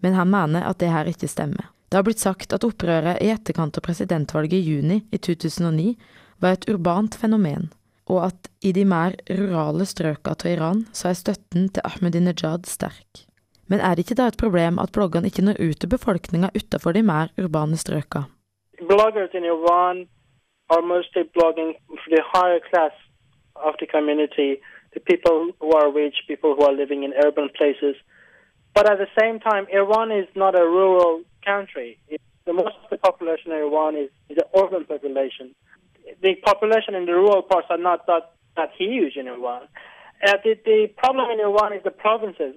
men 0.00 0.16
han 0.16 0.30
mener 0.32 0.64
at 0.64 0.80
det 0.80 0.92
her 0.92 1.08
ikke 1.10 1.28
stemmer. 1.28 1.68
Det 1.90 1.98
har 1.98 2.06
blitt 2.06 2.22
sagt 2.22 2.54
at 2.54 2.64
opprøret 2.64 3.20
i 3.20 3.32
etterkant 3.32 3.76
av 3.76 3.84
presidentvalget 3.84 4.60
i 4.60 4.62
juni 4.62 5.00
i 5.10 5.18
2009 5.18 5.96
var 6.40 6.56
et 6.56 6.68
urbant 6.70 7.16
fenomen, 7.18 7.68
og 8.08 8.30
at 8.30 8.48
i 8.64 8.72
de 8.72 8.84
mer 8.88 9.16
rurale 9.28 9.84
strøka 9.86 10.36
av 10.36 10.46
Iran 10.48 10.84
så 10.96 11.10
er 11.10 11.18
støtten 11.18 11.68
til 11.68 11.84
Ahmadinejad 11.84 12.70
sterk. 12.70 13.26
Men 13.70 13.82
er 13.84 13.94
det 13.94 14.06
ikke 14.06 14.18
da 14.18 14.30
et 14.30 14.40
problem 14.40 14.80
at 14.82 14.94
bloggene 14.94 15.30
ikke 15.30 15.44
når 15.46 15.60
ut 15.60 15.82
til 15.82 15.92
befolkninga 15.92 16.50
utenfor 16.56 16.96
de 16.96 17.04
mer 17.06 17.30
urbane 17.38 17.78
strøka? 17.78 18.24
Bloggers 18.80 19.34
in 19.34 19.44
Iran 19.44 20.06
are 20.70 20.82
mostly 20.82 21.22
blogging 21.36 21.74
for 21.90 22.10
the 22.14 22.22
higher 22.32 22.62
class 22.70 22.94
of 23.64 23.74
the 23.80 23.86
community, 23.86 24.60
the 24.94 25.00
people 25.00 25.52
who 25.60 25.72
are 25.72 25.92
rich, 25.92 26.16
people 26.26 26.54
who 26.56 26.64
are 26.64 26.72
living 26.72 27.04
in 27.04 27.12
urban 27.24 27.48
places. 27.56 27.96
But 28.74 28.90
at 28.90 28.98
the 28.98 29.08
same 29.18 29.40
time, 29.40 29.66
Iran 29.72 30.10
is 30.12 30.28
not 30.34 30.58
a 30.58 30.64
rural 30.64 31.22
country. 31.44 31.98
The 32.46 32.52
most 32.52 32.74
of 32.82 32.90
the 32.90 32.98
population 32.98 33.52
in 33.52 33.58
Iran 33.58 33.96
is, 33.96 34.10
is 34.28 34.38
an 34.38 34.48
urban 34.56 34.84
population. 34.84 35.54
The 36.22 36.34
population 36.44 36.94
in 36.94 37.06
the 37.06 37.12
rural 37.12 37.42
parts 37.42 37.68
are 37.70 37.78
not 37.78 38.06
that, 38.06 38.32
that 38.56 38.70
huge 38.78 39.16
in 39.16 39.28
Iran. 39.28 39.62
Uh, 40.26 40.34
the, 40.44 40.54
the 40.64 40.88
problem 40.96 41.30
in 41.30 41.40
Iran 41.40 41.72
is 41.72 41.82
the 41.84 41.90
provinces. 41.90 42.56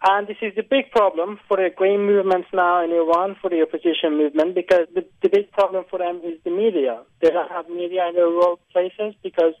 And 0.00 0.28
this 0.28 0.36
is 0.42 0.54
the 0.54 0.62
big 0.62 0.92
problem 0.92 1.40
for 1.48 1.56
the 1.56 1.70
green 1.74 2.06
movements 2.06 2.48
now 2.52 2.84
in 2.84 2.92
Iran, 2.92 3.34
for 3.40 3.50
the 3.50 3.62
opposition 3.62 4.16
movement, 4.16 4.54
because 4.54 4.86
the, 4.94 5.04
the 5.22 5.28
big 5.28 5.50
problem 5.50 5.84
for 5.90 5.98
them 5.98 6.20
is 6.22 6.38
the 6.44 6.50
media. 6.50 7.02
They 7.20 7.30
don't 7.30 7.50
have 7.50 7.68
media 7.68 8.06
in 8.08 8.14
the 8.14 8.22
rural 8.22 8.60
places 8.72 9.14
because 9.24 9.54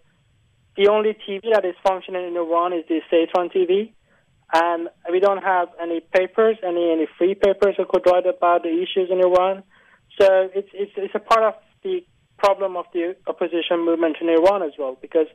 the 0.78 0.86
only 0.88 1.12
TV 1.26 1.42
that 1.52 1.64
is 1.64 1.74
functioning 1.82 2.28
in 2.28 2.36
Iran 2.36 2.72
is 2.72 2.84
the 2.88 3.00
Satan 3.10 3.50
TV, 3.50 3.92
and 4.54 4.88
we 5.10 5.18
don't 5.18 5.42
have 5.42 5.68
any 5.82 5.98
papers, 6.00 6.56
any 6.62 6.92
any 6.92 7.08
free 7.18 7.34
papers 7.34 7.74
that 7.76 7.88
could 7.88 8.06
write 8.06 8.26
about 8.26 8.62
the 8.62 8.70
issues 8.70 9.10
in 9.10 9.18
Iran. 9.18 9.64
So 10.20 10.48
it's 10.54 10.70
it's 10.72 10.92
it's 10.96 11.14
a 11.16 11.18
part 11.18 11.42
of 11.42 11.54
the 11.82 12.06
problem 12.38 12.76
of 12.76 12.86
the 12.94 13.16
opposition 13.26 13.84
movement 13.84 14.18
in 14.20 14.28
Iran 14.28 14.62
as 14.62 14.72
well, 14.78 14.96
because 15.02 15.26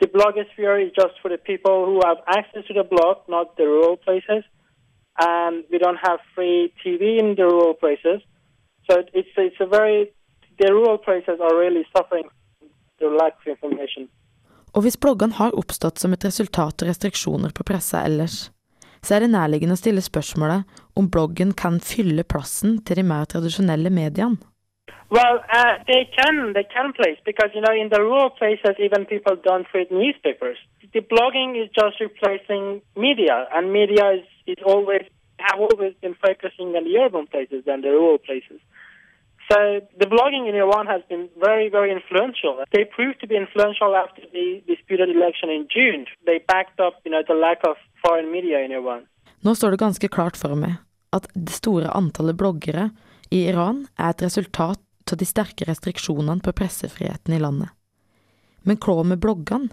the 0.00 0.06
blogosphere 0.06 0.84
is 0.84 0.92
just 0.94 1.14
for 1.22 1.30
the 1.30 1.38
people 1.38 1.86
who 1.86 2.02
have 2.04 2.18
access 2.28 2.66
to 2.68 2.74
the 2.74 2.84
blog, 2.84 3.16
not 3.26 3.56
the 3.56 3.64
rural 3.64 3.96
places, 3.96 4.44
and 5.18 5.64
we 5.72 5.78
don't 5.78 5.98
have 6.08 6.20
free 6.34 6.74
TV 6.84 7.18
in 7.18 7.36
the 7.36 7.44
rural 7.44 7.72
places. 7.72 8.20
So 8.88 9.02
it's 9.14 9.32
it's 9.36 9.56
a 9.60 9.66
very 9.66 10.12
the 10.58 10.70
rural 10.70 10.98
places 10.98 11.40
are 11.40 11.56
really 11.56 11.86
suffering 11.96 12.28
the 12.98 13.06
lack 13.08 13.32
of 13.40 13.46
information. 13.56 14.10
Og 14.74 14.84
hvis 14.84 14.98
bloggene 15.00 15.36
har 15.38 15.56
oppstått 15.58 15.98
som 15.98 16.14
et 16.14 16.24
resultat 16.24 16.82
av 16.82 16.90
restriksjoner 16.90 17.54
på 17.56 17.66
pressa 17.66 18.04
ellers, 18.06 18.50
så 19.02 19.16
er 19.16 19.24
det 19.24 19.32
nærliggende 19.32 19.74
å 19.76 19.80
stille 19.80 20.04
spørsmålet 20.04 20.80
om 20.98 21.08
bloggen 21.10 21.54
kan 21.56 21.80
fylle 21.80 22.24
plassen 22.24 22.78
til 22.84 23.00
de 23.00 23.04
mer 23.06 23.26
tradisjonelle 23.30 23.90
mediene. 23.90 24.38
Well, 25.10 25.42
uh, 25.50 25.82
they 25.90 26.06
can, 26.14 26.52
they 26.54 26.62
can 26.62 26.92
place 26.92 27.18
because 27.26 27.50
you 27.54 27.60
know 27.60 27.74
in 27.74 27.88
the 27.90 28.00
rural 28.00 28.30
places 28.30 28.78
even 28.78 29.06
people 29.06 29.34
don't 29.42 29.66
read 29.74 29.90
newspapers. 29.90 30.58
The 30.92 31.00
blogging 31.00 31.58
is 31.60 31.68
just 31.74 31.98
replacing 31.98 32.82
media, 32.94 33.48
and 33.52 33.72
media 33.72 34.22
is, 34.22 34.26
is 34.46 34.62
always 34.64 35.02
have 35.40 35.58
always 35.58 35.94
been 36.00 36.14
focusing 36.14 36.76
on 36.76 36.84
the 36.84 36.96
urban 36.98 37.26
places 37.26 37.64
than 37.64 37.80
the 37.80 37.90
rural 37.90 38.18
places. 38.18 38.60
So 39.50 39.58
the 39.98 40.06
blogging 40.06 40.48
in 40.48 40.54
Iran 40.54 40.86
has 40.86 41.02
been 41.08 41.28
very, 41.46 41.68
very 41.76 41.90
influential. 41.90 42.52
They 42.76 42.84
proved 42.84 43.18
to 43.22 43.26
be 43.26 43.36
influential 43.36 43.96
after 44.02 44.22
the 44.36 44.46
disputed 44.72 45.08
election 45.16 45.48
in 45.56 45.66
June. 45.76 46.06
They 46.24 46.38
backed 46.54 46.78
up, 46.78 46.94
you 47.04 47.10
know, 47.10 47.22
the 47.26 47.34
lack 47.34 47.60
of 47.70 47.76
foreign 48.04 48.30
media 48.30 48.58
in 48.64 48.70
Iran. 48.72 49.02
Nå 49.42 49.54
står 49.54 49.70
det 49.70 49.80
ganske 49.80 50.08
klart 50.08 50.36
for 50.36 50.54
meg 50.54 50.78
at 51.16 51.26
det 51.34 51.52
store 51.52 51.90
antallet 51.90 52.36
bloggere 52.38 52.90
i 53.30 53.48
Iran 53.48 53.86
er 53.98 54.12
et 54.12 54.22
resultat 54.22 55.12
av 55.12 55.18
de 55.18 55.26
sterke 55.26 55.66
restriksjonene 55.66 56.44
på 56.44 56.54
pressefriheten 56.54 57.34
i 57.34 57.42
landet. 57.42 57.70
Men 58.62 58.78
hva 58.78 59.02
med 59.02 59.18
bloggene? 59.18 59.72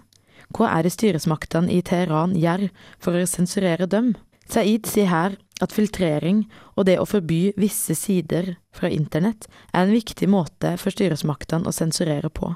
Hva 0.56 0.70
er 0.72 0.86
det 0.86 0.94
styresmaktene 0.94 1.70
i 1.70 1.82
Teheran 1.84 2.34
gjør 2.38 2.68
for 3.02 3.14
å 3.14 3.26
sensurere 3.28 3.86
dem? 3.86 4.14
Saeed 4.48 4.88
sier 4.88 5.10
her 5.12 5.36
at 5.60 5.74
filtrering 5.74 6.46
og 6.74 6.86
det 6.88 6.96
å 7.00 7.06
forby 7.08 7.52
visse 7.60 7.94
sider 7.98 8.54
fra 8.74 8.88
internett 8.88 9.48
er 9.72 9.84
en 9.84 9.92
viktig 9.92 10.28
måte 10.30 10.76
for 10.80 10.94
styresmaktene 10.94 11.68
å 11.68 11.74
sensurere 11.74 12.30
på. 12.32 12.54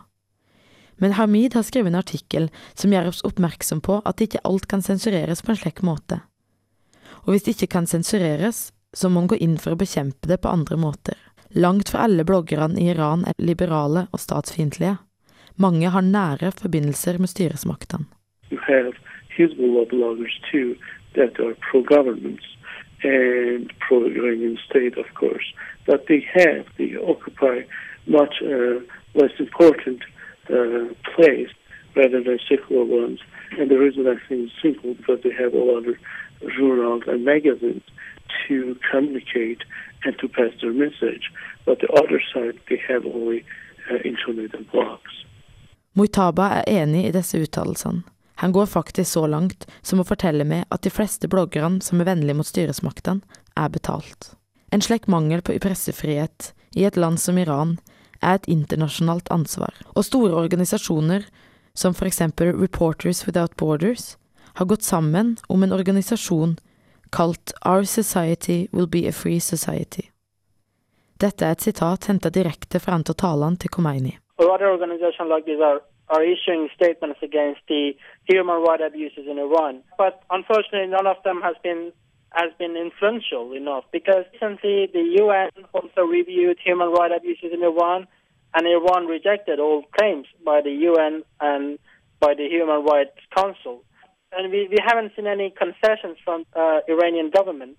Men 1.03 1.17
Hamid 1.19 1.57
har 1.59 1.67
skrevet 1.67 1.93
en 1.93 1.99
artikkel 2.01 2.49
som 2.79 2.93
gjør 2.95 3.11
oss 3.11 3.25
oppmerksom 3.27 3.83
på 3.85 3.99
at 4.09 4.23
ikke 4.25 4.41
alt 4.49 4.69
kan 4.71 4.85
sensureres 4.85 5.43
på 5.43 5.53
en 5.53 5.59
slik 5.59 5.83
måte. 5.85 6.21
Og 7.27 7.35
hvis 7.35 7.45
det 7.45 7.57
ikke 7.57 7.75
kan 7.77 7.89
sensureres, 7.91 8.71
så 8.95 9.09
må 9.09 9.23
man 9.23 9.33
gå 9.33 9.41
inn 9.45 9.59
for 9.61 9.75
å 9.75 9.81
bekjempe 9.81 10.31
det 10.31 10.41
på 10.45 10.53
andre 10.53 10.79
måter. 10.81 11.19
Langt 11.53 11.91
fra 11.93 12.07
alle 12.07 12.25
bloggerne 12.25 12.81
i 12.81 12.89
Iran 12.95 13.27
er 13.29 13.37
liberale 13.43 14.07
og 14.13 14.21
statsfiendtlige. 14.21 14.97
Mange 15.61 15.91
har 15.93 16.05
nære 16.07 16.53
forbindelser 16.57 17.19
med 17.21 17.29
styresmaktene. 17.29 18.09
You 18.53 18.61
have 18.65 18.95
Hezbollah 19.37 19.89
bloggers 19.89 20.39
too 20.51 20.77
that 21.15 21.39
are 21.41 21.55
pro-governments 21.71 22.45
and 23.03 23.73
pro-Iranian 23.81 24.59
state, 24.69 24.97
of 24.99 25.07
course. 25.15 25.53
But 25.87 26.07
they 26.09 26.25
have, 26.35 26.67
they 26.79 26.97
occupy 26.97 27.63
much 28.07 28.35
uh, 28.43 28.81
less 29.15 29.33
important 29.39 30.03
uh, 30.49 30.95
place 31.15 31.49
rather 31.97 32.23
than 32.23 32.39
secular 32.49 32.85
ones. 32.85 33.21
And 33.59 33.71
the 33.71 33.79
reason 33.79 34.07
I 34.07 34.17
think 34.29 34.47
is 34.47 34.53
simple 34.63 34.95
because 34.95 35.21
they 35.23 35.33
have 35.33 35.53
a 35.55 35.59
lot 35.59 35.87
of 35.89 35.97
journals 36.57 37.03
and 37.07 37.25
magazines 37.25 37.83
to 38.49 38.77
communicate 38.91 39.63
and 40.05 40.19
to 40.19 40.29
pass 40.29 40.53
their 40.61 40.73
message. 40.73 41.31
But 41.67 41.81
the 41.81 41.89
other 41.93 42.21
side, 42.33 42.59
they 42.69 42.81
have 42.89 43.05
only 43.07 43.45
uh, 43.91 43.97
internet 44.05 44.55
and 44.55 44.71
blogs. 44.71 45.25
Muitaba 45.95 46.49
er 46.57 46.63
enig 46.67 47.05
i 47.05 47.13
disse 47.13 47.39
uttalelsene. 47.39 48.03
Han 48.35 48.53
går 48.53 48.67
faktisk 48.67 49.13
så 49.13 49.27
langt 49.27 49.67
som 49.83 50.01
å 50.01 50.07
fortelle 50.07 50.45
meg 50.45 50.65
at 50.71 50.83
de 50.83 50.91
fleste 50.91 51.29
bloggerne 51.29 51.83
som 51.85 52.01
er 52.01 52.09
vennlige 52.09 52.39
mot 52.39 52.49
styresmaktene, 52.49 53.23
er 53.57 53.69
betalt. 53.69 54.33
En 54.73 54.81
slik 54.81 55.07
mangel 55.07 55.43
på 55.45 55.59
pressefrihet 55.61 56.53
i 56.75 56.87
et 56.89 56.97
land 56.97 57.21
som 57.21 57.39
Iran 57.39 57.77
er 58.23 58.39
et 58.39 58.49
internasjonalt 58.49 59.29
ansvar, 59.35 59.75
og 59.95 60.07
store 60.07 60.39
organisasjoner, 60.39 61.27
som 61.75 61.95
for 61.95 62.09
eksempel 62.09 62.55
Reporters 62.57 63.27
Without 63.27 63.57
Borders, 63.57 64.17
har 64.55 64.67
gått 64.67 64.83
sammen 64.83 65.37
om 65.49 65.63
en 65.63 65.73
organisasjon 65.73 66.57
kalt 67.13 67.53
Our 67.65 67.85
Society 67.85 68.67
Will 68.73 68.89
Be 68.89 69.07
a 69.09 69.13
Free 69.13 69.41
Society. 69.41 70.09
Dette 71.21 71.45
er 71.45 71.55
et 71.55 71.65
sitat 71.65 72.09
hentet 72.09 72.35
direkte 72.35 72.81
fra 72.81 72.97
en 72.97 73.05
av 73.07 73.15
talene 73.15 73.61
til 73.61 73.71
Khomeini. 73.71 74.17
or 74.39 74.51
other 74.51 74.69
organizations 74.69 75.29
like 75.29 75.45
this 75.45 75.61
are, 75.61 75.81
are 76.13 76.23
issuing 76.23 76.69
statements 76.77 77.19
against 77.23 77.61
the 77.69 77.93
human 78.29 78.63
rights 78.63 78.83
abuses 78.87 79.25
in 79.27 79.39
Iran. 79.39 79.83
But 79.97 80.23
unfortunately, 80.31 80.89
none 80.89 81.07
of 81.07 81.17
them 81.25 81.41
has 81.43 81.57
been 81.63 81.93
has 82.35 82.51
been 82.59 82.77
influential 82.77 83.53
enough 83.53 83.85
because 83.93 84.25
recently 84.33 84.89
the 84.93 85.05
UN 85.21 85.51
also 85.75 86.03
reviewed 86.03 86.59
human 86.65 86.89
rights 86.91 87.15
abuses 87.17 87.51
in 87.53 87.63
Iran, 87.63 88.07
and 88.55 88.67
Iran 88.67 89.07
rejected 89.07 89.59
all 89.59 89.85
claims 89.99 90.27
by 90.45 90.61
the 90.63 90.71
UN 90.89 91.23
and 91.41 91.79
by 92.21 92.35
the 92.35 92.49
Human 92.49 92.85
Rights 92.85 93.19
Council. 93.37 93.83
And 94.33 94.51
we, 94.51 94.69
we 94.71 94.79
haven't 94.87 95.13
seen 95.17 95.27
any 95.27 95.51
concessions 95.51 96.17
from 96.25 96.45
uh, 96.55 96.81
Iranian 96.89 97.31
government. 97.31 97.77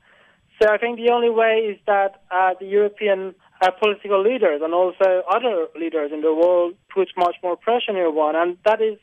So 0.61 0.69
I 0.69 0.77
think 0.77 0.97
the 0.97 1.11
only 1.11 1.29
way 1.29 1.71
is 1.71 1.79
that 1.87 2.21
uh, 2.29 2.53
the 2.59 2.67
European 2.67 3.33
uh, 3.63 3.71
political 3.83 4.21
leaders 4.29 4.59
and 4.63 4.73
also 4.73 5.07
other 5.35 5.55
leaders 5.81 6.09
in 6.15 6.21
the 6.21 6.33
world 6.41 6.71
put 6.93 7.07
much 7.25 7.35
more 7.45 7.55
pressure 7.65 7.91
on 7.93 7.97
Iran, 8.09 8.33
and 8.41 8.49
that 8.67 8.79
is 8.89 8.97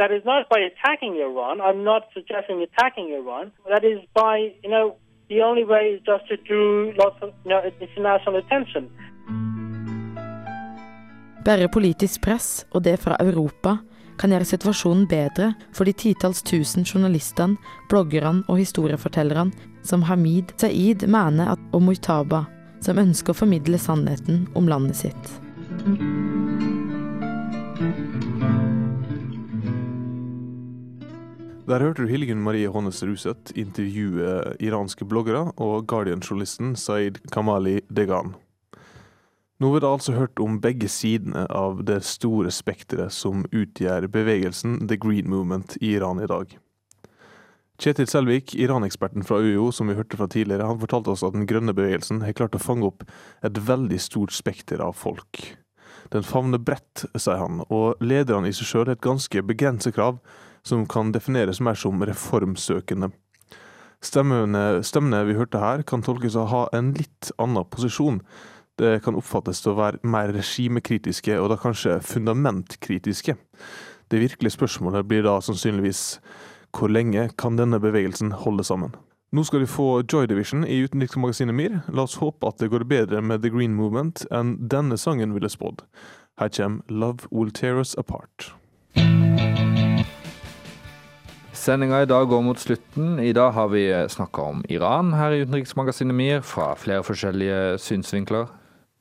that 0.00 0.10
is 0.16 0.24
not 0.24 0.42
by 0.54 0.60
attacking 0.70 1.14
Iran. 1.28 1.54
I'm 1.66 1.82
not 1.92 2.02
suggesting 2.16 2.56
attacking 2.68 3.08
Iran. 3.20 3.44
That 3.74 3.84
is 3.92 3.98
by 4.22 4.34
you 4.64 4.70
know 4.74 4.86
the 5.32 5.40
only 5.48 5.64
way 5.72 5.82
is 5.94 6.00
just 6.10 6.24
to 6.30 6.36
do 6.54 6.62
lots 7.02 7.18
of 7.24 7.28
you 7.44 7.50
know 7.50 7.60
international 7.86 8.34
attention. 8.42 8.82
Bare 11.44 11.68
politisk 11.68 12.22
press, 12.22 12.66
og 12.74 12.84
det 12.84 12.98
fra 13.00 13.16
Europa, 13.20 13.76
kan 14.18 14.30
gjøre 14.30 14.46
situasjonen 14.48 15.08
bedre 15.08 15.52
for 15.76 15.84
de 15.84 15.92
titalls 15.92 16.42
tusen 16.42 16.86
journalistene, 16.88 17.58
bloggerne 17.90 18.44
og 18.48 18.56
historiefortellerne 18.62 19.52
som 19.84 20.02
Hamid 20.02 20.54
Saeed 20.56 21.06
mener 21.06 21.52
at 21.52 21.58
og 21.72 21.82
Muitaba, 21.82 22.44
som 22.84 23.00
ønsker 23.00 23.32
å 23.32 23.38
formidle 23.38 23.80
sannheten 23.80 24.44
om 24.54 24.68
landet 24.68 25.00
sitt. 25.00 25.32
Der 31.64 31.80
hørte 31.80 32.04
du 32.04 32.10
Hildegunn 32.12 32.42
Marie 32.44 32.68
Hånes 32.68 33.00
Ruseth 33.08 33.54
intervjue 33.56 34.56
iranske 34.60 35.06
bloggere 35.08 35.46
og 35.56 35.86
Guardian-journalisten 35.88 36.74
Saeed 36.76 37.22
Kamali 37.32 37.78
Degan. 37.88 38.34
Nå 39.58 39.70
har 39.70 39.80
vi 39.80 39.88
altså 39.88 40.12
hørt 40.18 40.42
om 40.42 40.58
begge 40.60 40.90
sidene 40.92 41.46
av 41.48 41.80
det 41.88 42.02
store 42.04 42.52
spekteret 42.52 43.14
som 43.16 43.46
utgjør 43.48 44.10
bevegelsen 44.12 44.82
The 44.90 44.98
Green 45.00 45.30
Movement 45.30 45.78
i 45.80 45.94
Iran 45.96 46.20
i 46.20 46.28
dag. 46.28 46.52
Kjetil 47.82 48.06
Selvik, 48.06 48.52
Iran-eksperten 48.54 49.24
fra 49.26 49.40
UiO 49.42 49.72
som 49.74 49.88
vi 49.90 49.96
hørte 49.98 50.18
fra 50.18 50.28
tidligere, 50.30 50.68
han 50.68 50.78
fortalte 50.78 51.10
oss 51.10 51.24
at 51.26 51.34
den 51.34 51.46
grønne 51.50 51.74
bevegelsen 51.74 52.22
har 52.22 52.36
klart 52.38 52.54
å 52.54 52.62
fange 52.62 52.86
opp 52.86 53.02
et 53.42 53.58
veldig 53.66 53.98
stort 53.98 54.34
spekter 54.36 54.82
av 54.84 54.94
folk. 54.94 55.42
Den 56.14 56.22
favner 56.22 56.62
bredt, 56.62 57.06
sier 57.18 57.40
han, 57.40 57.64
og 57.74 57.98
lederne 58.04 58.50
i 58.50 58.54
seg 58.54 58.68
sjøl 58.68 58.86
har 58.86 58.94
et 58.94 59.04
ganske 59.04 59.42
begrenset 59.42 59.96
krav 59.96 60.20
som 60.64 60.86
kan 60.86 61.10
defineres 61.12 61.60
mer 61.64 61.76
som 61.78 61.98
reformsøkende. 62.06 63.10
Stemmene, 64.04 64.82
stemmene 64.84 65.24
vi 65.26 65.36
hørte 65.38 65.58
her, 65.58 65.82
kan 65.82 66.04
tolkes 66.04 66.36
å 66.36 66.46
ha 66.52 66.64
en 66.76 66.92
litt 66.94 67.32
annen 67.40 67.66
posisjon. 67.72 68.20
Det 68.78 68.98
kan 69.04 69.16
oppfattes 69.18 69.62
til 69.64 69.72
å 69.72 69.78
være 69.80 70.02
mer 70.06 70.30
regimekritiske, 70.34 71.38
og 71.40 71.50
da 71.50 71.58
kanskje 71.58 71.98
fundamentkritiske. 72.04 73.34
Det 74.12 74.20
virkelige 74.20 74.54
spørsmålet 74.54 75.06
blir 75.08 75.24
da 75.26 75.38
sannsynligvis 75.42 76.04
hvor 76.74 76.90
lenge 76.90 77.28
kan 77.38 77.58
denne 77.58 77.78
bevegelsen 77.80 78.32
holde 78.44 78.64
sammen? 78.66 78.94
Nå 79.34 79.42
skal 79.46 79.64
de 79.64 79.70
få 79.70 80.02
Joy 80.06 80.26
Division 80.30 80.64
i 80.66 80.80
utenriksmagasinet 80.86 81.54
MIR. 81.54 81.80
La 81.94 82.04
oss 82.06 82.18
håpe 82.22 82.46
at 82.46 82.60
det 82.62 82.70
går 82.70 82.86
bedre 82.90 83.22
med 83.22 83.42
The 83.42 83.50
Green 83.50 83.74
Movement 83.74 84.22
enn 84.34 84.56
denne 84.70 84.98
sangen 85.00 85.34
ville 85.34 85.50
spådd. 85.50 85.82
Her 86.38 86.50
kommer 86.54 86.82
Love 86.90 87.30
Will 87.30 87.50
Tear 87.54 87.78
Us 87.82 87.94
Apart. 87.98 88.52
Sendinga 91.54 92.02
i 92.02 92.10
dag 92.10 92.28
går 92.28 92.42
mot 92.44 92.58
slutten. 92.60 93.18
I 93.22 93.32
dag 93.32 93.54
har 93.56 93.70
vi 93.72 93.86
snakka 94.10 94.42
om 94.42 94.64
Iran 94.68 95.14
her 95.14 95.32
i 95.32 95.44
utenriksmagasinet 95.46 96.14
MIR, 96.14 96.42
fra 96.42 96.74
flere 96.78 97.06
forskjellige 97.06 97.78
synsvinkler. 97.80 98.50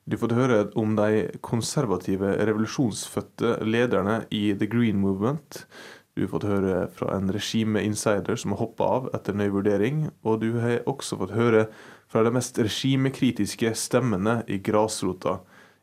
Du 0.10 0.18
får 0.20 0.34
høre 0.36 0.62
om 0.80 0.98
de 0.98 1.28
konservative 1.42 2.34
revolusjonsfødte 2.42 3.58
lederne 3.64 4.24
i 4.32 4.50
The 4.54 4.68
Green 4.68 4.98
Movement. 5.00 5.66
Du 6.14 6.22
har 6.22 6.30
fått 6.30 6.46
høre 6.46 6.76
fra 6.94 7.16
en 7.16 7.32
regimeinsider 7.34 8.38
som 8.38 8.54
har 8.54 8.62
hoppa 8.62 8.90
av 9.00 9.10
etter 9.18 9.34
nøy 9.34 9.48
vurdering, 9.56 10.06
og 10.22 10.44
du 10.44 10.52
har 10.62 10.84
også 10.90 11.18
fått 11.24 11.34
høre 11.34 11.66
fra 12.12 12.22
de 12.26 12.34
mest 12.36 12.60
regimekritiske 12.62 13.74
stemmene 13.78 14.44
i 14.46 14.60
grasrota 14.62 15.40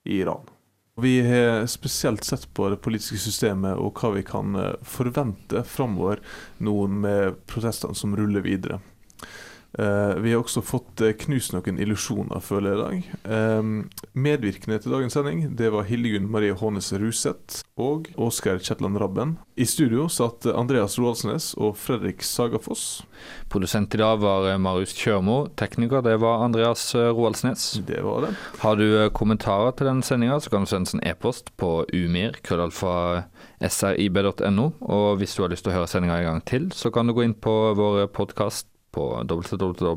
i 0.07 0.21
Iran. 0.21 0.47
Vi 1.01 1.17
har 1.25 1.67
spesielt 1.67 2.25
sett 2.25 2.47
på 2.55 2.69
det 2.71 2.79
politiske 2.85 3.19
systemet 3.19 3.79
og 3.81 3.99
hva 3.99 4.13
vi 4.15 4.23
kan 4.27 4.55
forvente 4.87 5.65
framover 5.67 6.21
nå 6.63 6.77
med 6.93 7.41
protestene 7.51 7.97
som 7.97 8.15
ruller 8.19 8.45
videre. 8.45 8.79
Vi 9.73 10.33
har 10.33 10.41
også 10.41 10.65
fått 10.67 11.01
knust 11.23 11.53
noen 11.55 11.79
illusjoner, 11.81 12.43
føler 12.43 12.73
jeg 12.73 12.79
i 12.79 12.83
dag. 12.83 13.85
Medvirkende 14.19 14.81
til 14.83 14.95
dagens 14.97 15.15
sending 15.15 15.45
det 15.57 15.71
var 15.71 15.87
Hildegunn 15.87 16.27
Marie 16.31 16.57
Hånes 16.59 16.91
Ruseth 16.99 17.63
og 17.81 18.11
Oskar 18.21 18.59
Kjetland 18.59 18.99
Rabben. 19.01 19.37
I 19.55 19.67
studio 19.69 20.09
satt 20.11 20.49
Andreas 20.51 20.99
Roaldsnes 20.99 21.53
og 21.61 21.77
Fredrik 21.79 22.25
Sagafoss. 22.27 23.05
Produsent 23.53 23.95
i 23.95 24.01
dag 24.01 24.19
var 24.23 24.49
Marius 24.59 24.97
Kjørmo. 24.99 25.45
Tekniker 25.61 26.03
det 26.03 26.17
var 26.23 26.43
Andreas 26.45 26.89
Roaldsnes. 26.97 27.71
Det 27.87 28.03
var 28.05 28.27
det. 28.27 28.35
Har 28.65 28.81
du 28.81 29.07
kommentarer 29.15 29.77
til 29.77 29.91
denne 29.91 30.07
sendinga, 30.07 30.41
så 30.43 30.51
kan 30.51 30.67
du 30.67 30.73
sende 30.73 30.99
en 30.99 31.07
e-post 31.13 31.55
på 31.61 31.85
umir, 31.95 32.41
krøllalfa 32.43 33.29
srib.no. 33.63 34.67
Og 34.81 35.23
hvis 35.23 35.37
du 35.37 35.45
har 35.45 35.55
lyst 35.55 35.69
til 35.69 35.75
å 35.75 35.79
høre 35.79 35.93
sendinga 35.93 36.19
en 36.19 36.29
gang 36.33 36.45
til, 36.49 36.71
så 36.75 36.91
kan 36.91 37.07
du 37.07 37.15
gå 37.15 37.29
inn 37.29 37.39
på 37.39 37.57
vår 37.79 38.11
podkast 38.17 38.67
på 38.95 39.23
www.srib.no. 39.25 39.91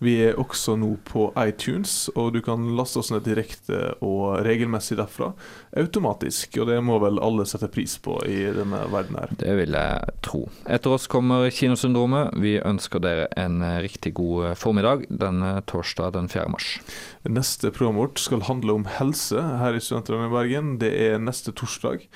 Vi 0.00 0.14
er 0.24 0.38
også 0.40 0.72
nå 0.80 0.94
på 1.04 1.26
iTunes, 1.42 2.08
og 2.16 2.32
du 2.32 2.40
kan 2.44 2.62
laste 2.76 2.98
oss 3.02 3.10
ned 3.12 3.26
direkte 3.26 3.92
og 4.00 4.40
regelmessig 4.46 4.96
derfra. 4.96 5.34
Automatisk, 5.76 6.56
og 6.62 6.70
det 6.70 6.78
må 6.84 6.96
vel 7.02 7.20
alle 7.20 7.44
sette 7.48 7.68
pris 7.72 7.98
på 8.00 8.16
i 8.24 8.38
denne 8.56 8.80
verden 8.92 9.18
her. 9.20 9.28
Det 9.42 9.52
vil 9.58 9.76
jeg 9.76 10.16
tro. 10.24 10.40
Etter 10.64 10.96
oss 10.96 11.04
kommer 11.12 11.50
Kinosyndromet. 11.52 12.32
Vi 12.40 12.56
ønsker 12.64 13.04
dere 13.04 13.28
en 13.40 13.60
riktig 13.84 14.14
god 14.16 14.56
formiddag 14.60 15.04
denne 15.12 15.60
torsdag 15.68 16.16
den 16.16 16.32
4. 16.32 16.48
mars. 16.56 16.80
Neste 17.28 17.68
program 17.68 18.00
vårt 18.00 18.18
skal 18.24 18.48
handle 18.48 18.80
om 18.80 18.88
helse 18.96 19.36
her 19.36 19.76
i 19.76 19.84
Studentene 19.84 20.30
i 20.30 20.32
Bergen. 20.32 20.78
Det 20.80 20.94
er 21.10 21.20
neste 21.20 21.52
torsdag. 21.52 22.08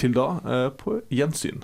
Til 0.00 0.12
da, 0.16 0.26
på 0.80 0.98
gjensyn. 1.12 1.62